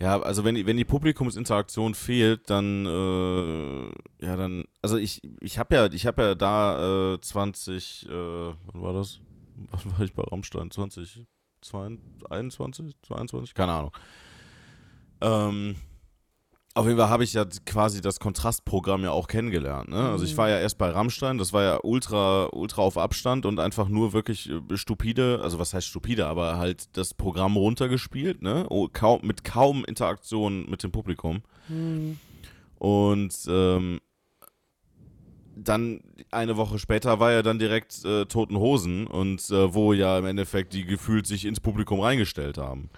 [0.00, 5.58] Ja, also wenn, die- wenn die Publikumsinteraktion fehlt, dann, äh, ja, dann, also ich, ich
[5.58, 9.20] habe ja, ich habe ja da äh, 20, äh, wann war das?
[9.72, 10.70] Wann war ich bei Rammstein?
[10.70, 11.26] 20,
[12.30, 13.54] 21, 22?
[13.54, 13.90] Keine Ahnung.
[15.20, 15.74] Ähm,
[16.78, 19.88] auf jeden Fall habe ich ja quasi das Kontrastprogramm ja auch kennengelernt.
[19.88, 19.96] Ne?
[19.96, 23.58] Also ich war ja erst bei Rammstein, das war ja ultra, ultra auf Abstand und
[23.58, 28.66] einfach nur wirklich äh, stupide, also was heißt stupide, aber halt das Programm runtergespielt, ne?
[28.70, 31.42] Oh, kaum, mit kaum Interaktion mit dem Publikum.
[31.66, 32.20] Hm.
[32.78, 33.98] Und ähm,
[35.56, 40.16] dann eine Woche später war ja dann direkt äh, Toten Hosen und äh, wo ja
[40.16, 42.88] im Endeffekt die gefühlt sich ins Publikum reingestellt haben.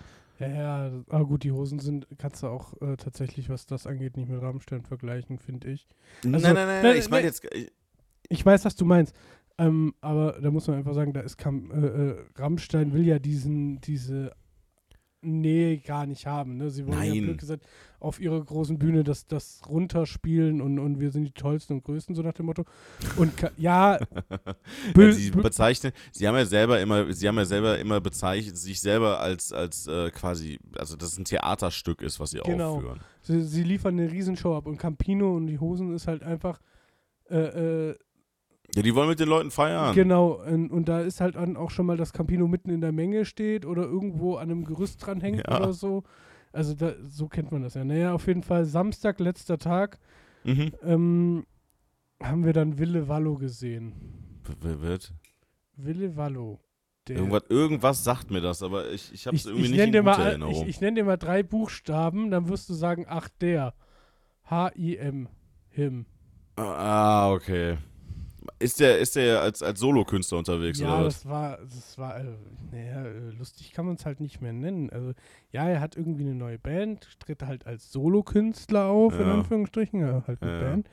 [0.40, 4.16] Ja, ja, aber gut, die Hosen sind, kannst du auch äh, tatsächlich, was das angeht,
[4.16, 5.87] nicht mit Rammstein vergleichen, finde ich.
[6.24, 7.33] Also, nein, nein, nein, nein, ich meine nein.
[7.33, 7.44] jetzt.
[7.55, 7.70] Ich,
[8.29, 9.14] Ich weiß, was du meinst.
[9.59, 13.18] Ähm, aber da muss man einfach sagen, da ist kam, äh, äh, Rammstein will ja
[13.18, 14.33] diesen, diese
[15.22, 16.56] Nähe gar nicht haben.
[16.56, 16.70] Ne?
[16.70, 17.22] Sie wollen ja Nein.
[17.22, 17.66] blöd gesagt
[17.98, 22.14] auf ihrer großen Bühne das, das runterspielen und, und wir sind die tollsten und größten,
[22.14, 22.64] so nach dem Motto.
[23.16, 23.98] Und ja,
[24.96, 28.80] ja, sie bezeichnen, sie haben ja selber immer, sie haben ja selber immer bezeichnet, sich
[28.80, 32.76] selber als, als äh, quasi, also dass es ein Theaterstück ist, was sie Genau.
[32.76, 33.00] aufführen.
[33.20, 36.61] sie, sie liefern eine Riesenshow ab und Campino und die Hosen ist halt einfach
[37.28, 37.94] äh, äh,
[38.74, 39.94] Ja, die wollen mit den Leuten feiern.
[39.94, 42.92] Genau, und, und da ist halt dann auch schon mal, dass Campino mitten in der
[42.92, 45.56] Menge steht oder irgendwo an einem Gerüst dranhängt Ja.
[45.56, 46.04] oder so.
[46.52, 47.85] Also da, so kennt man das ja.
[47.85, 49.98] Naja, auf jeden Fall Samstag, letzter Tag,
[50.44, 50.72] Mhm.
[50.83, 51.46] ähm,
[52.22, 53.92] haben wir dann Wille Wallo gesehen.
[54.44, 55.12] W- w- Wird.
[55.76, 56.61] Wille Wallo.
[57.09, 60.02] Irgendwas, irgendwas sagt mir das, aber ich, ich habe es irgendwie ich nicht in guter
[60.04, 60.54] mal, Erinnerung.
[60.62, 63.74] ich, ich nenne dir mal drei Buchstaben, dann wirst du sagen, ach der.
[64.48, 65.28] H-I-M.
[65.70, 66.06] Him.
[66.56, 67.78] ah, okay.
[68.58, 71.14] Ist der, ist der als, als Solokünstler unterwegs Ja, oder was?
[71.22, 72.24] das war, das war, äh,
[72.72, 74.90] naja, äh, lustig kann man es halt nicht mehr nennen.
[74.90, 75.12] Also,
[75.50, 79.34] ja, er hat irgendwie eine neue Band, tritt halt als Solokünstler auf, in Ja.
[79.34, 80.60] Anführungsstrichen, ja, halt eine Ja.
[80.60, 80.90] Band.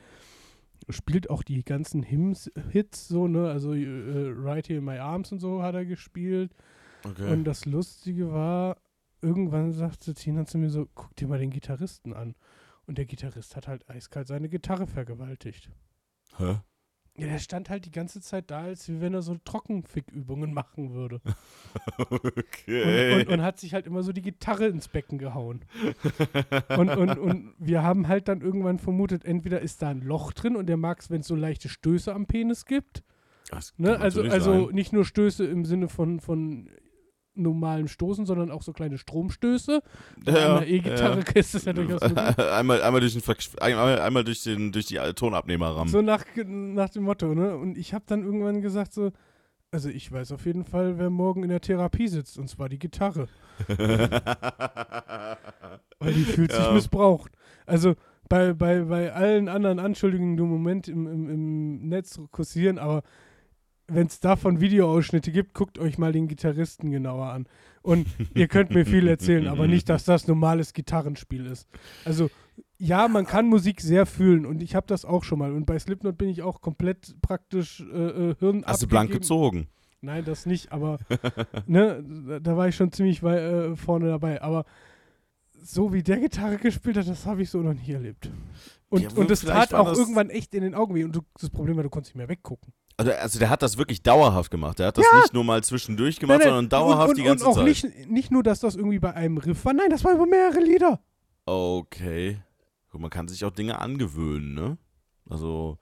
[0.90, 5.40] Spielt auch die ganzen Hymns-Hits so, ne, also äh, Right Here in My Arms und
[5.40, 6.54] so hat er gespielt.
[7.04, 7.30] Okay.
[7.30, 8.78] Und das Lustige war,
[9.20, 12.34] irgendwann sagte Tina zu mir so, guck dir mal den Gitarristen an.
[12.86, 15.70] Und der Gitarrist hat halt eiskalt seine Gitarre vergewaltigt.
[16.38, 16.60] Hä?
[17.18, 20.94] Ja, der stand halt die ganze Zeit da, als wie wenn er so Trockenfickübungen machen
[20.94, 21.20] würde.
[21.98, 23.14] okay.
[23.18, 25.62] Und, und, und hat sich halt immer so die Gitarre ins Becken gehauen.
[26.76, 30.56] Und, und, und wir haben halt dann irgendwann vermutet, entweder ist da ein Loch drin
[30.56, 33.02] und der mag es, wenn es so leichte Stöße am Penis gibt.
[33.76, 33.98] Ne?
[33.98, 36.68] Also, natürlich also nicht nur Stöße im Sinne von, von
[37.38, 39.80] normalem Stoßen, sondern auch so kleine Stromstöße.
[40.24, 41.32] Bei Ja, einer E-Gitarre ja.
[41.34, 42.38] ist das ja durchaus möglich.
[42.38, 43.22] einmal, einmal durch den
[43.60, 45.88] einmal, einmal durch den durch die Tonabnehmer rammen.
[45.88, 47.56] So nach, nach dem Motto, ne?
[47.56, 49.12] Und ich habe dann irgendwann gesagt so,
[49.70, 52.78] also ich weiß auf jeden Fall, wer morgen in der Therapie sitzt, und zwar die
[52.78, 53.28] Gitarre.
[55.98, 56.72] Weil die fühlt sich Ja.
[56.72, 57.32] missbraucht.
[57.66, 57.94] Also
[58.28, 63.02] bei, bei, bei allen anderen Anschuldigungen, die im Moment im, im, im Netz kursieren, aber
[63.88, 67.46] wenn es davon Videoausschnitte gibt, guckt euch mal den Gitarristen genauer an.
[67.82, 71.66] Und ihr könnt mir viel erzählen, aber nicht, dass das normales Gitarrenspiel ist.
[72.04, 72.28] Also
[72.76, 75.52] ja, man kann Musik sehr fühlen und ich habe das auch schon mal.
[75.52, 79.68] Und bei Slipknot bin ich auch komplett praktisch äh, äh, Hirn Hast du blank gezogen?
[80.00, 80.98] Nein, das nicht, aber
[81.66, 82.04] ne,
[82.42, 84.42] da- war ich schon ziemlich wei äh, vorne dabei.
[84.42, 84.64] Aber
[85.60, 88.30] so wie der Gitarre gespielt hat, das habe ich so noch nie erlebt.
[88.90, 91.04] Und, Ja, und es vielleicht tat auch das- irgendwann echt in den Augen weh.
[91.04, 92.72] Und du, das Problem war, du konntest nicht mehr weggucken.
[92.98, 94.80] Also, also der hat das wirklich dauerhaft gemacht.
[94.80, 97.22] Der hat das nicht nur mal zwischendurch gemacht, Nein, nein, sondern dauerhaft und, und, die
[97.22, 97.64] ganze und auch Zeit.
[97.64, 100.60] Nicht, nicht nur, dass das irgendwie bei einem Riff war, nein, das war über mehrere
[100.60, 101.00] Lieder.
[101.46, 102.42] Okay.
[102.90, 104.78] Gut, man kann sich auch Dinge angewöhnen, ne?
[105.30, 105.78] Also,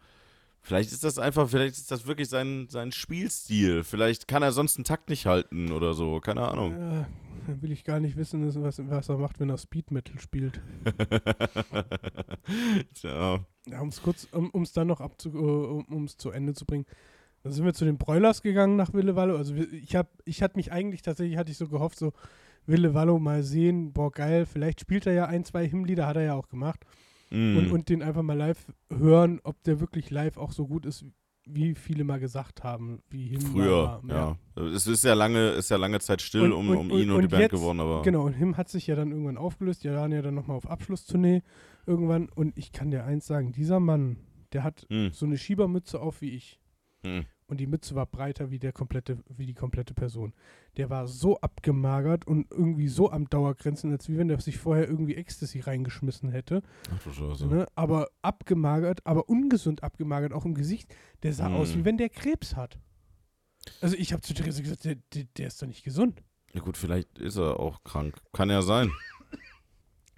[0.60, 3.82] vielleicht ist das einfach, vielleicht ist das wirklich sein, sein Spielstil.
[3.82, 6.20] Vielleicht kann er sonst einen Takt nicht halten oder so.
[6.20, 7.06] Keine Ahnung.
[7.46, 10.60] Dann will ich gar nicht wissen, was, was er macht, wenn er Speed Metal spielt.
[12.94, 13.40] Tja.
[13.68, 16.64] Ja, um es kurz, um es dann noch abzu, äh, um es zu Ende zu
[16.64, 16.86] bringen.
[17.42, 19.36] Dann sind wir zu den Broilers gegangen nach Willevallo.
[19.36, 22.12] Also ich habe, ich hatte mich eigentlich tatsächlich, hatte ich so gehofft, so
[22.66, 26.34] Willevallo mal sehen, boah geil, vielleicht spielt er ja ein, zwei Hymnlieder, hat er ja
[26.34, 26.80] auch gemacht.
[27.30, 27.56] Mm.
[27.56, 31.04] Und, und den einfach mal live hören, ob der wirklich live auch so gut ist,
[31.48, 34.36] wie viele mal gesagt haben, wie Hymn Früher, war.
[34.56, 34.64] ja.
[34.74, 37.18] Es ist ja lange, ist ja lange Zeit still Und- um, um und- ihn und,
[37.20, 38.02] die und Band jetzt- geworden, aber.
[38.02, 39.84] Genau, und Him hat sich ja dann irgendwann aufgelöst.
[39.84, 41.42] Die waren ja dann nochmal auf Abschlusstournee
[41.86, 42.28] irgendwann.
[42.28, 44.16] Und ich kann dir eins sagen, dieser Mann,
[44.52, 46.60] der hat Hm, so eine Schiebermütze auf wie ich.
[47.02, 47.24] hm.
[47.48, 50.34] Und die Mütze war breiter wie der komplette, wie die komplette Person.
[50.76, 54.88] Der war so abgemagert und irgendwie so am Dauergrenzen, als wie wenn der sich vorher
[54.88, 56.62] irgendwie Ecstasy reingeschmissen hätte.
[56.92, 57.46] Ach du Scheiße.
[57.46, 57.66] Ne?
[57.76, 60.92] Aber abgemagert, aber ungesund abgemagert, auch im Gesicht.
[61.22, 61.54] Der sah Hm.
[61.54, 62.80] aus, wie wenn der Krebs hat.
[63.80, 66.24] Also ich habe zu Therese gesagt, der, der, der ist doch nicht gesund.
[66.52, 68.20] Ja gut, vielleicht ist er auch krank.
[68.32, 68.90] Kann ja sein.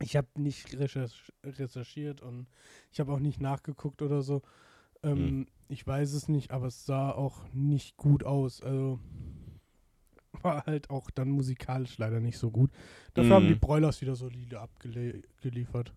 [0.01, 2.47] Ich habe nicht recherch recherchiert und
[2.93, 4.43] ich habe auch nicht nachgeguckt oder so.
[5.03, 5.47] Ähm, Hm.
[5.71, 8.63] Ich weiß es nicht, aber es sah auch nicht gut aus.
[8.63, 8.99] Also
[10.43, 12.71] war halt auch dann musikalisch leider nicht so gut.
[13.15, 13.49] Dafür haben Mhm.
[13.49, 15.93] die Broilers wieder solide abgeliefert.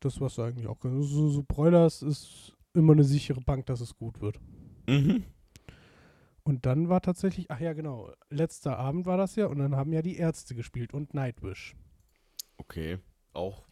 [0.00, 0.78] Das war's eigentlich auch.
[0.82, 4.40] So, so Broilers ist immer eine sichere Bank, dass es gut wird.
[4.88, 5.24] Mhm.
[6.44, 9.92] Und dann war tatsächlich, ach ja, genau, letzter Abend war das ja und dann haben
[9.92, 11.76] ja die Ärzte gespielt und Nightwish.
[12.56, 12.98] Okay.
[13.34, 13.62] Auch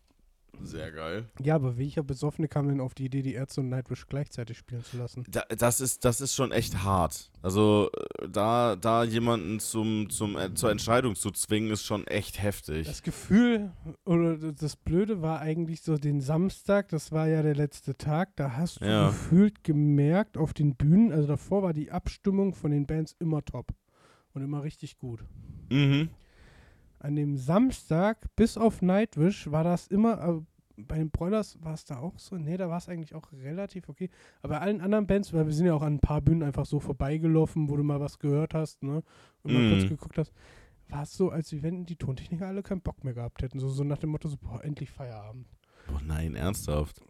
[0.63, 1.25] sehr geil.
[1.41, 4.85] Ja, aber welcher Besoffene kam denn auf die Idee, die Ärzte und Nightwish gleichzeitig spielen
[4.85, 5.25] zu lassen?
[5.31, 7.31] Da, das, ist, das ist schon echt hart.
[7.41, 12.43] Also, äh, da, da jemanden zum, zum, äh, zur Entscheidung zu zwingen, ist schon echt
[12.43, 12.87] heftig.
[12.87, 13.73] Das Gefühl
[14.05, 18.53] oder das Blöde war eigentlich so den Samstag, das war ja der letzte Tag, da
[18.57, 19.07] hast du Ja.
[19.09, 23.73] gefühlt gemerkt auf den Bühnen, also davor war die Abstimmung von den Bands immer top
[24.35, 25.25] und immer richtig gut.
[25.71, 26.11] mhm.
[27.01, 31.85] An dem Samstag, bis auf Nightwish, war das immer, äh, bei den Broilers war es
[31.85, 34.09] da auch so, nee, da war es eigentlich auch relativ okay.
[34.43, 36.67] Aber bei allen anderen Bands, weil wir sind ja auch an ein paar Bühnen einfach
[36.67, 39.03] so vorbeigelaufen, wo du mal was gehört hast, ne,
[39.43, 39.69] und mal Mhm.
[39.71, 40.33] kurz geguckt hast,
[40.89, 43.59] war es so, als wenn die Tontechniker alle keinen Bock mehr gehabt hätten.
[43.61, 45.47] So, so nach dem Motto, so, boah, endlich Feierabend.
[45.89, 47.01] Oh nein, ernsthaft.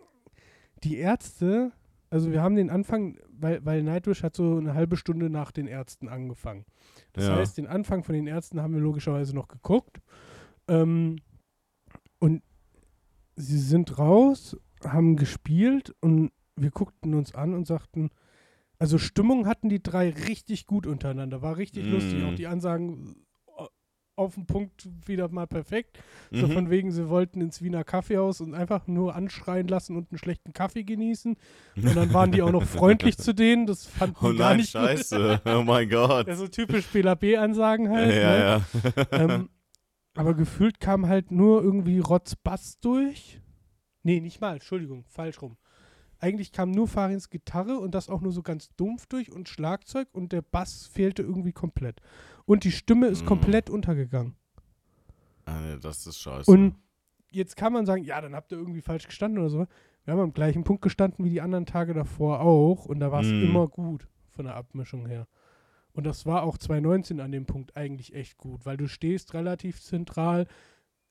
[0.84, 1.72] Die Ärzte,
[2.10, 5.66] also wir haben den Anfang, weil, weil Nightwish hat so eine halbe Stunde nach den
[5.66, 6.64] Ärzten angefangen.
[7.12, 7.36] Das Ja.
[7.36, 10.00] heißt, den Anfang von den Ärzten haben wir logischerweise noch geguckt.
[10.68, 11.16] Ähm,
[12.18, 12.42] und
[13.36, 18.10] sie sind raus, haben gespielt und wir guckten uns an und sagten,
[18.78, 21.92] also Stimmung hatten die drei richtig gut untereinander, war richtig Mm.
[21.92, 22.22] lustig.
[22.24, 23.26] Auch die Ansagen
[24.20, 25.98] auf den Punkt wieder mal perfekt.
[26.30, 26.52] So Mhm.
[26.52, 30.52] von wegen, sie wollten ins Wiener Kaffeehaus und einfach nur anschreien lassen und einen schlechten
[30.52, 31.36] Kaffee genießen.
[31.76, 33.66] Und dann waren die auch noch freundlich zu denen.
[33.66, 34.82] Das fanden Oh die gar nein, nicht gut.
[34.82, 35.40] scheiße.
[35.46, 36.28] Oh mein Gott.
[36.28, 38.14] Ja, so typisch BLAB-Ansagen halt.
[38.14, 38.64] ja, ne?
[38.96, 39.06] ja.
[39.12, 39.48] Ähm,
[40.14, 43.40] aber gefühlt kam halt nur irgendwie Rotzbass durch.
[44.02, 45.56] Nee, nicht mal, Entschuldigung, falsch rum.
[46.22, 50.08] Eigentlich kam nur Farins Gitarre und das auch nur so ganz dumpf durch und Schlagzeug
[50.12, 52.00] und der Bass fehlte irgendwie komplett.
[52.50, 53.26] Und die Stimme ist Mm.
[53.26, 54.34] komplett untergegangen.
[55.46, 56.50] Ah, das ist scheiße.
[56.50, 56.74] Und
[57.30, 59.66] jetzt kann man sagen, ja, dann habt ihr irgendwie falsch gestanden oder so.
[60.04, 63.20] Wir haben am gleichen Punkt gestanden wie die anderen Tage davor auch und da war
[63.20, 63.42] es Mm.
[63.44, 65.28] immer gut von der Abmischung her.
[65.92, 69.80] Und das war auch 2019 an dem Punkt eigentlich echt gut, weil du stehst relativ
[69.80, 70.46] zentral,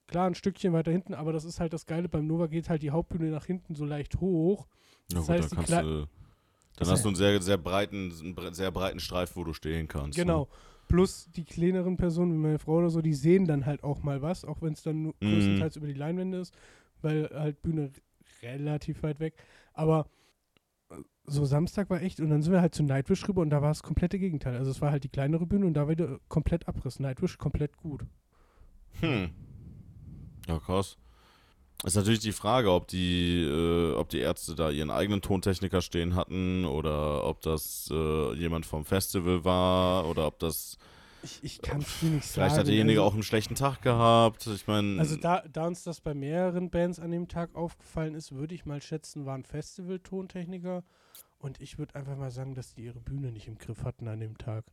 [0.08, 2.82] klar ein Stückchen weiter hinten, aber das ist halt das Geile, beim Nova geht halt
[2.82, 4.68] die Hauptbühne nach hinten so leicht hoch.
[5.12, 6.08] ja, das gut, heißt, dann die kannst du.
[6.78, 10.18] Dann hast du einen sehr, sehr breiten, einen sehr breiten Streif, wo du stehen kannst.
[10.18, 10.24] ne?
[10.90, 14.22] Plus die kleineren Personen, wie meine Frau oder so, die sehen dann halt auch mal
[14.22, 15.30] was, auch wenn es dann nur Mhm.
[15.32, 16.54] größtenteils über die Leinwände ist,
[17.02, 17.92] weil halt Bühne
[18.42, 19.36] relativ weit weg.
[19.74, 20.08] Aber
[20.90, 23.62] äh, so Samstag war echt, und dann sind wir halt zu Nightwish rüber und da
[23.62, 24.58] war das komplette Gegenteil.
[24.58, 27.00] Also es war halt die kleinere Bühne und da war wieder komplett Abriss.
[27.00, 28.04] Nightwish komplett gut.
[29.00, 29.30] Hm.
[30.48, 30.98] Ja, krass.
[31.86, 36.14] Ist natürlich die Frage, ob die, äh, ob die Ärzte da ihren eigenen Tontechniker stehen
[36.14, 40.78] hatten oder ob das äh, jemand vom Festival war oder ob das.
[41.24, 42.60] Ich, ich kann es dir nicht Vielleicht sagen.
[42.60, 44.46] hat derjenige also, auch einen schlechten Tag gehabt.
[44.48, 45.00] Ich meine.
[45.00, 48.66] Also da, da uns das bei mehreren Bands an dem Tag aufgefallen ist, würde ich
[48.66, 50.84] mal schätzen, waren Festival-Tontechniker.
[51.40, 54.20] Und ich würde einfach mal sagen, dass die ihre Bühne nicht im Griff hatten an
[54.20, 54.66] dem Tag.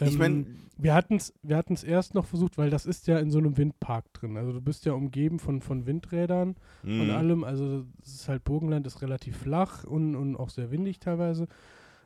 [0.00, 3.18] Ich Ähm, meine, Wir hatten es wir hatten's erst noch versucht, weil das ist ja
[3.18, 4.36] in so einem Windpark drin.
[4.36, 7.10] Also du bist ja umgeben von, von Windrädern und mhm.
[7.10, 7.44] allem.
[7.44, 11.46] Also es ist halt Burgenland, ist relativ flach und, und auch sehr windig teilweise.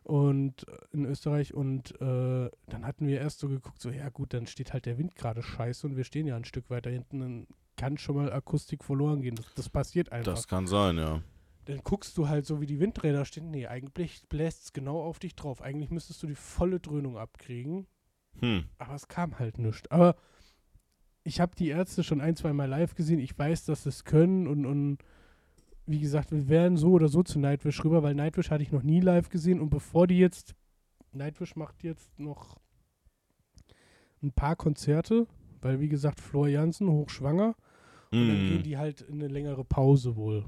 [0.02, 4.32] Und äh, in Österreich und äh, dann hatten wir erst so geguckt, so ja gut,
[4.32, 7.20] dann steht halt der Wind gerade scheiße und wir stehen ja ein Stück weiter hinten,
[7.20, 7.46] dann
[7.76, 9.36] kann schon mal Akustik verloren gehen.
[9.36, 10.32] Das, das passiert einfach.
[10.32, 11.22] das kann sein, ja.
[11.68, 13.50] Dann guckst du halt so, wie die Windräder stehen.
[13.50, 15.60] Nee, eigentlich bläst es genau auf dich drauf.
[15.60, 17.86] Eigentlich müsstest du die volle Dröhnung abkriegen.
[18.40, 18.64] Hm.
[18.78, 19.90] Aber es kam halt nichts.
[19.90, 20.16] Aber
[21.24, 23.18] ich habe die Ärzte schon ein, zwei Mal live gesehen.
[23.18, 24.98] Ich weiß, dass sie es können und, und
[25.84, 28.82] wie gesagt, wir wären so oder so zu Nightwish rüber, weil Nightwish hatte ich noch
[28.82, 30.54] nie live gesehen und bevor die jetzt,
[31.12, 32.56] Nightwish macht jetzt noch
[34.22, 35.26] ein paar Konzerte,
[35.60, 37.54] weil wie gesagt, Flor Jansen hochschwanger
[38.10, 38.62] und dann gehen Hm.
[38.62, 40.46] die halt in eine längere Pause wohl.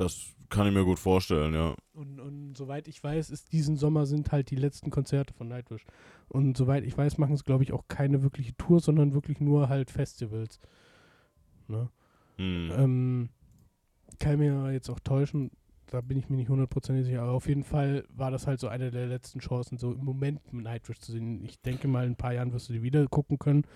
[0.00, 1.74] Das kann ich mir gut vorstellen, ja.
[1.92, 5.84] Und, und soweit ich weiß, ist diesen Sommer sind halt die letzten Konzerte von Nightwish.
[6.28, 9.68] Und soweit ich weiß, machen es, glaube ich, auch keine wirkliche Tour, sondern wirklich nur
[9.68, 10.58] halt Festivals.
[11.68, 11.90] Ne?
[12.38, 12.70] Hm.
[12.74, 13.28] Ähm,
[14.18, 15.50] kann mir jetzt auch täuschen,
[15.88, 18.68] da bin ich mir nicht hundertprozentig sicher, aber auf jeden Fall war das halt so
[18.68, 21.44] eine der letzten Chancen, so im Moment Nightwish zu sehen.
[21.44, 23.66] Ich denke mal, in ein paar Jahren wirst du die wieder gucken können.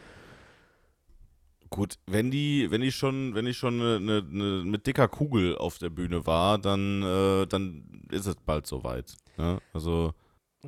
[1.75, 5.79] Gut, wenn die, wenn die schon, wenn die schon eine, eine, mit dicker Kugel auf
[5.79, 7.83] der Bühne war, dann, äh, dann
[8.13, 9.17] ist es bald soweit.
[9.37, 9.59] Ne?
[9.73, 10.13] Also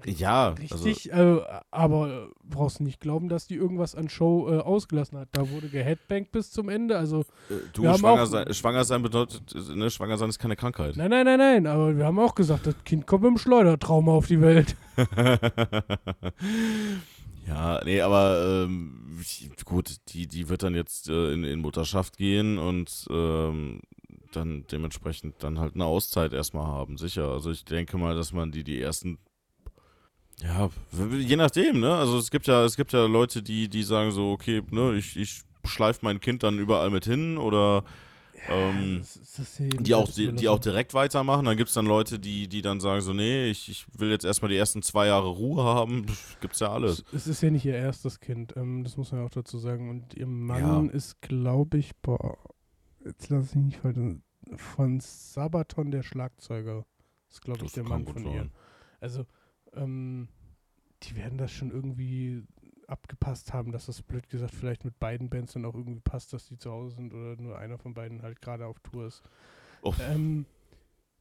[0.04, 1.38] Ja, also Richtig, äh,
[1.70, 5.28] aber brauchst du nicht glauben, dass die irgendwas an Show äh, ausgelassen hat.
[5.30, 6.98] Da wurde geheadbankt bis zum Ende.
[6.98, 10.56] Also, äh, du, schwanger auch- sein, schwanger sein bedeutet, äh, ne, schwanger sein ist keine
[10.56, 10.96] Krankheit.
[10.96, 11.66] nein, nein, nein, nein.
[11.68, 14.74] Aber wir haben auch gesagt, das Kind kommt mit dem Schleudertrauma auf die Welt.
[17.46, 19.22] ja, nee, aber ähm,
[19.64, 23.80] gut, die, die wird dann jetzt äh, in, in Mutterschaft gehen und ähm,
[24.32, 27.28] dann dementsprechend dann halt eine Auszeit erstmal haben, sicher.
[27.28, 29.18] Also ich denke mal, dass man die die ersten
[30.42, 30.68] ja,
[31.18, 31.94] je nachdem, ne?
[31.94, 35.16] Also es gibt ja, es gibt ja Leute, die, die sagen so, okay, ne, ich,
[35.16, 37.84] ich schleife mein Kind dann überall mit hin oder
[38.48, 39.02] ähm,
[39.80, 41.44] die auch, die, die auch direkt weitermachen.
[41.44, 44.24] Dann gibt es dann Leute, die, die dann sagen so, nee, ich, ich will jetzt
[44.24, 46.06] erstmal die ersten zwei Jahre Ruhe haben.
[46.08, 47.00] Pff, Gibt's ja alles.
[47.08, 49.58] Es, es ist ja nicht ihr erstes Kind, ähm, das muss man ja auch dazu
[49.58, 49.90] sagen.
[49.90, 50.92] Und ihr Mann Ja.
[50.92, 52.38] ist, glaube ich, boah,
[53.04, 53.98] jetzt lass ich nicht falsch,
[54.56, 56.84] von Sabaton der Schlagzeuger.
[57.28, 58.38] Das ist, glaube ich, der Mann von ihr.
[58.42, 58.52] sein.
[59.00, 59.26] Also,
[59.74, 60.28] ähm,
[61.02, 62.44] die werden das schon irgendwie
[62.88, 66.46] abgepasst haben, dass das blöd gesagt vielleicht mit beiden Bands dann auch irgendwie passt, dass
[66.46, 69.22] die zu Hause sind oder nur einer von beiden halt gerade auf Tour ist.
[69.82, 69.94] Oh.
[70.00, 70.46] Ähm,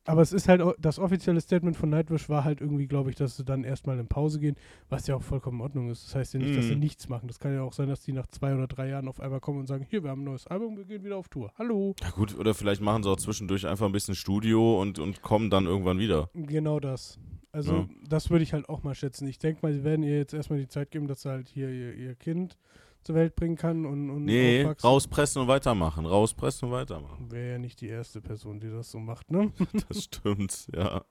[0.05, 3.37] aber es ist halt, das offizielle Statement von Nightwish war halt irgendwie, glaube ich, dass
[3.37, 4.55] sie dann erstmal in Pause gehen,
[4.89, 6.05] was ja auch vollkommen in Ordnung ist.
[6.07, 6.79] Das heißt ja nicht, dass sie Mhm.
[6.79, 7.27] nichts machen.
[7.27, 9.59] Das kann ja auch sein, dass die nach zwei oder drei Jahren auf einmal kommen
[9.59, 11.51] und sagen, hier, wir haben ein neues Album, wir gehen wieder auf Tour.
[11.57, 11.95] Hallo.
[12.01, 15.49] Ja gut, oder vielleicht machen sie auch zwischendurch einfach ein bisschen Studio und, und kommen
[15.49, 16.29] dann irgendwann wieder.
[16.33, 17.17] Genau das.
[17.51, 17.87] Also Ja.
[18.07, 19.27] das würde ich halt auch mal schätzen.
[19.27, 21.69] Ich denke mal, sie werden ihr jetzt erstmal die Zeit geben, dass sie halt hier
[21.69, 22.57] ihr, ihr Kind
[23.05, 24.87] zur Welt bringen kann und, und Nee, aufwachsen.
[24.87, 26.05] rauspressen und weitermachen.
[26.05, 27.31] Rauspressen und weitermachen.
[27.31, 29.51] Wäre ja nicht die erste Person, die das so macht, ne?
[29.87, 31.05] Das stimmt, ja.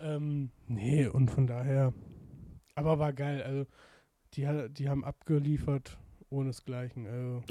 [0.00, 1.92] ähm, nee, und von daher.
[2.76, 3.42] Aber war geil.
[3.42, 3.66] Also,
[4.34, 5.98] die, die haben abgeliefert
[6.30, 7.06] ohnesgleichen.
[7.06, 7.42] Also,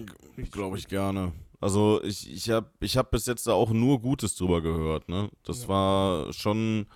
[0.52, 0.90] Glaube ich gut.
[0.90, 1.34] gerne.
[1.60, 5.30] Also ich, ich habe ich hab bis jetzt da auch nur Gutes drüber gehört, ne?
[5.44, 5.68] Das Ja.
[5.70, 6.88] war schon,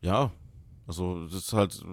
[0.00, 0.30] ja,
[0.86, 1.84] also das ist halt,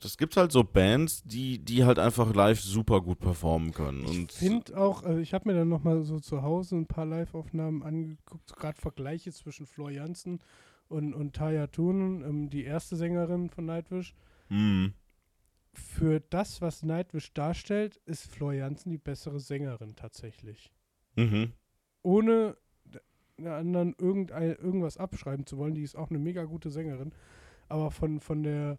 [0.00, 4.04] das gibt halt so Bands, die, die halt einfach live super gut performen können.
[4.06, 7.82] Ich finde auch, also ich habe mir dann nochmal so zu Hause ein paar Live-Aufnahmen
[7.82, 10.38] angeguckt, gerade Vergleiche zwischen Flor Jansen
[10.88, 14.14] und, und Taya Thun, ähm, die erste Sängerin von Nightwish.
[14.48, 14.94] Mhm.
[15.72, 20.72] Für das, was Nightwish darstellt, ist Flor Jansen die bessere Sängerin tatsächlich.
[21.16, 21.52] Mhm.
[22.02, 22.56] Ohne
[23.36, 27.12] der anderen irgendein, irgendwas abschreiben zu wollen, die ist auch eine mega gute Sängerin.
[27.68, 28.78] Aber von, von der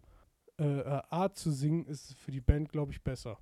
[0.58, 3.38] äh, äh, Art zu singen ist für die Band, glaube ich, besser.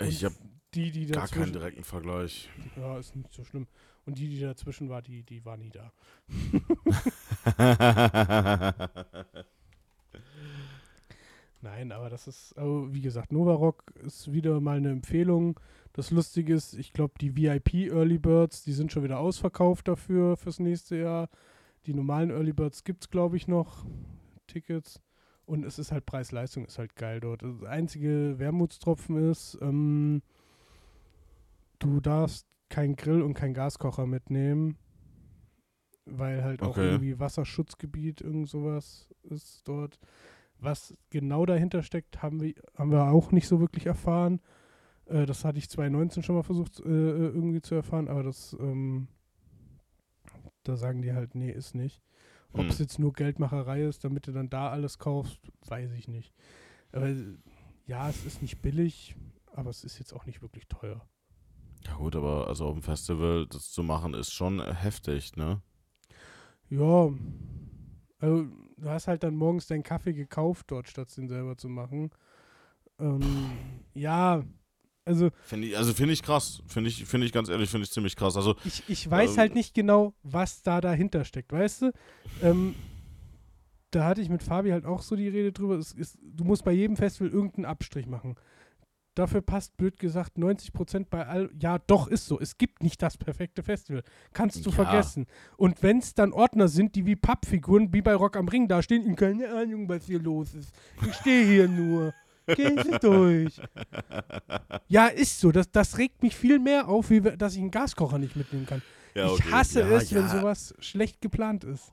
[0.00, 2.48] Ich Und habe die, die gar keinen direkten Vergleich.
[2.76, 3.66] Ja, ist nicht so schlimm.
[4.06, 5.92] Und die, die dazwischen war, die, die war nie da.
[11.62, 15.60] Nein, aber das ist, also wie gesagt, Nova Rock ist wieder mal eine Empfehlung.
[15.92, 20.36] Das Lustige ist, ich glaube, die VIP Early Birds, die sind schon wieder ausverkauft dafür
[20.36, 21.28] fürs nächste Jahr.
[21.86, 23.84] Die normalen Early Birds gibt es, glaube ich, noch.
[24.46, 25.00] Tickets.
[25.46, 27.42] Und es ist halt Preis-Leistung, ist halt geil dort.
[27.42, 30.22] Das einzige Wermutstropfen ist, ähm,
[31.78, 34.76] du darfst kein Grill und kein Gaskocher mitnehmen,
[36.04, 36.82] weil halt auch Okay.
[36.82, 39.98] irgendwie Wasserschutzgebiet, irgend sowas ist dort.
[40.58, 44.40] Was genau dahinter steckt, haben wir, haben wir auch nicht so wirklich erfahren.
[45.06, 48.56] Äh, das hatte ich 2019 schon mal versucht äh, äh, irgendwie zu erfahren, aber das,
[48.60, 49.08] ähm,
[50.64, 52.02] da sagen die halt, nee, ist nicht.
[52.52, 52.86] Ob es Hm.
[52.86, 56.34] jetzt nur Geldmacherei ist, damit du dann da alles kaufst, weiß ich nicht.
[56.92, 57.14] Aber
[57.86, 59.16] ja, es ist nicht billig,
[59.52, 61.06] aber es ist jetzt auch nicht wirklich teuer.
[61.86, 65.60] Ja gut, aber also auf dem Festival das zu machen ist schon heftig, ne?
[66.68, 67.10] Ja,
[68.20, 68.44] also
[68.76, 72.10] du hast halt dann morgens deinen Kaffee gekauft dort, statt den selber zu machen.
[72.98, 74.44] Ähm, ja,
[75.04, 76.62] also Find ich, also finde ich krass.
[76.66, 78.36] Finde ich, finde ich ganz ehrlich, finde ich ziemlich krass.
[78.36, 79.38] Also ich, ich weiß Ähm.
[79.38, 81.92] halt nicht genau, was da dahinter steckt, weißt du?
[82.42, 82.74] Ähm,
[83.90, 85.76] da hatte ich mit Fabi halt auch so die Rede drüber.
[85.76, 88.36] Es ist, du musst bei jedem Festival irgendeinen Abstrich machen.
[89.16, 91.50] Dafür passt, blöd gesagt, 90 Prozent bei all.
[91.60, 92.38] Ja, doch, ist so.
[92.38, 94.04] Es gibt nicht das perfekte Festival.
[94.32, 94.76] Kannst du Ja.
[94.76, 95.26] vergessen.
[95.56, 98.80] Und wenn es dann Ordner sind, die wie Pappfiguren, wie bei Rock am Ring da
[98.80, 100.72] stehen, keine Ahnung, was hier los ist.
[101.04, 102.14] Ich stehe hier nur.
[102.56, 103.60] Gehen Sie durch.
[104.88, 105.52] Ja, ist so.
[105.52, 108.82] Das, das regt mich viel mehr auf, wie dass ich einen Gaskocher nicht mitnehmen kann.
[109.14, 109.50] ja, Ich okay.
[109.52, 110.40] hasse ja, es, wenn ja.
[110.40, 111.92] sowas schlecht geplant ist.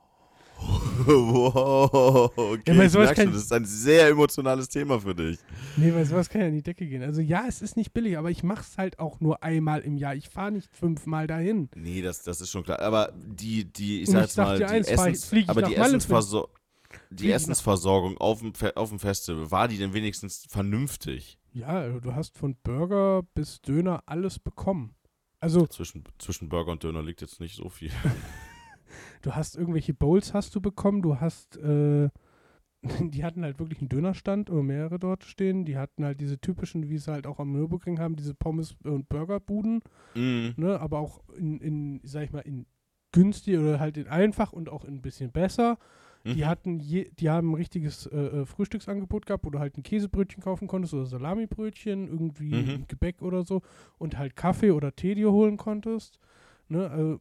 [1.06, 5.14] wow, okay, Ja, ich sowas merk schon, kann- das ist ein sehr emotionales Thema für
[5.14, 5.38] dich.
[5.76, 7.04] Nee, weil sowas kann ja in die Decke gehen.
[7.04, 10.16] Also ja, es ist nicht billig, aber ich mach's halt auch nur einmal im Jahr.
[10.16, 11.70] Ich fahre nicht fünfmal dahin.
[11.76, 12.80] Nee, das, das ist schon klar.
[12.80, 15.76] Aber die, die, ich sag ich jetzt mal, die, eins, ich- Essens, ich aber die,
[15.76, 16.50] Malle, Essensversor
[17.10, 21.38] die Essensversorgung auf dem, Fe auf dem Festival, war die denn wenigstens vernünftig?
[21.54, 24.96] Ja, also du hast von Burger bis Döner alles bekommen.
[25.40, 27.92] Also Zwischen, zwischen Burger und Döner liegt jetzt nicht so viel.
[29.22, 32.10] du hast irgendwelche Bowls hast du bekommen, du hast äh,
[33.02, 35.66] die hatten halt wirklich einen Dönerstand oder mehrere dort stehen.
[35.66, 39.10] Die hatten halt diese typischen, wie sie halt auch am Nürburgring haben, diese Pommes- und
[39.10, 39.82] Burgerbuden,
[40.16, 40.54] Mhm.
[40.58, 40.80] ne?
[40.80, 42.66] aber auch in, in, sag ich mal, in
[43.12, 45.78] günstig oder halt in einfach und auch ein bisschen besser.
[46.34, 46.46] Die Mhm.
[46.48, 50.44] hatten je, die haben ein richtiges äh, äh, Frühstücksangebot gehabt, wo du halt ein Käsebrötchen
[50.44, 52.70] kaufen konntest oder Salamibrötchen, irgendwie Mhm.
[52.70, 53.62] ein Gebäck oder so
[53.98, 56.20] und halt Kaffee oder Tee dir holen konntest.
[56.70, 56.90] Ne?
[56.90, 57.20] Also,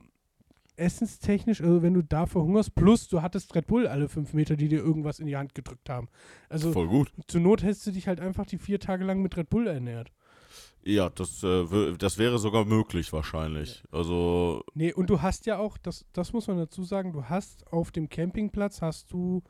[0.77, 4.69] essenstechnisch, also wenn du da verhungerst, plus du hattest Red Bull alle fünf Meter, die
[4.69, 6.09] dir irgendwas in die Hand gedrückt haben.
[6.51, 7.13] Also Voll gut.
[7.29, 10.13] zur Not hättest du dich halt einfach die vier Tage lang mit Red Bull ernährt.
[10.87, 13.83] Ja, das, äh, das wäre sogar möglich wahrscheinlich.
[13.91, 17.67] Also, Nee, und du hast ja auch, das, das muss man dazu sagen, du hast
[17.73, 19.43] auf dem Campingplatz, hast du,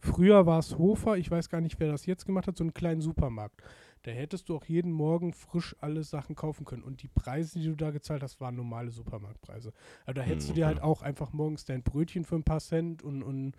[0.00, 2.74] früher war es Hofer, ich weiß gar nicht, wer das jetzt gemacht hat, so einen
[2.74, 3.62] kleinen Supermarkt.
[4.02, 6.82] Da hättest du auch jeden Morgen frisch alle Sachen kaufen können.
[6.82, 9.72] Und die Preise, die du da gezahlt hast, waren normale Supermarktpreise.
[10.04, 12.58] Also da hättest Hm, du dir halt auch einfach morgens dein Brötchen für ein paar
[12.58, 13.54] Cent und, und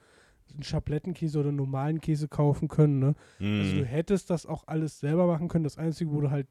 [0.53, 2.99] einen Schablettenkäse oder einen normalen Käse kaufen können.
[2.99, 3.15] Ne?
[3.55, 5.63] Also du mh, hättest das auch alles selber machen können.
[5.63, 6.47] Das Einzige, wo du halt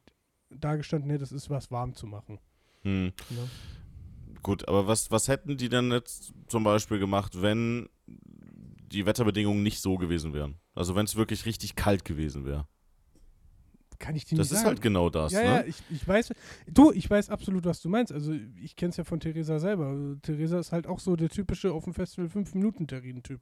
[0.59, 2.39] da gestanden hättest, ist was warm zu machen.
[2.83, 2.91] mh.
[3.09, 3.13] Ne?
[4.41, 9.79] gut, aber was, was hätten die denn jetzt zum Beispiel gemacht, wenn die Wetterbedingungen nicht
[9.79, 10.55] so gewesen wären?
[10.75, 12.67] Also wenn es wirklich richtig kalt gewesen wäre.
[13.99, 14.67] Kann ich dir Das nicht ist sagen.
[14.69, 15.45] halt genau das, ja, ne?
[15.45, 16.33] ja, ich, ich weiß.
[16.67, 18.11] Du, ich weiß absolut, was du meinst.
[18.11, 19.87] Also, ich kenne es ja von Theresa selber.
[19.87, 23.39] Also, Theresa ist halt auch so der typische auf dem Festival 5-Minuten-Terrinen-Typ.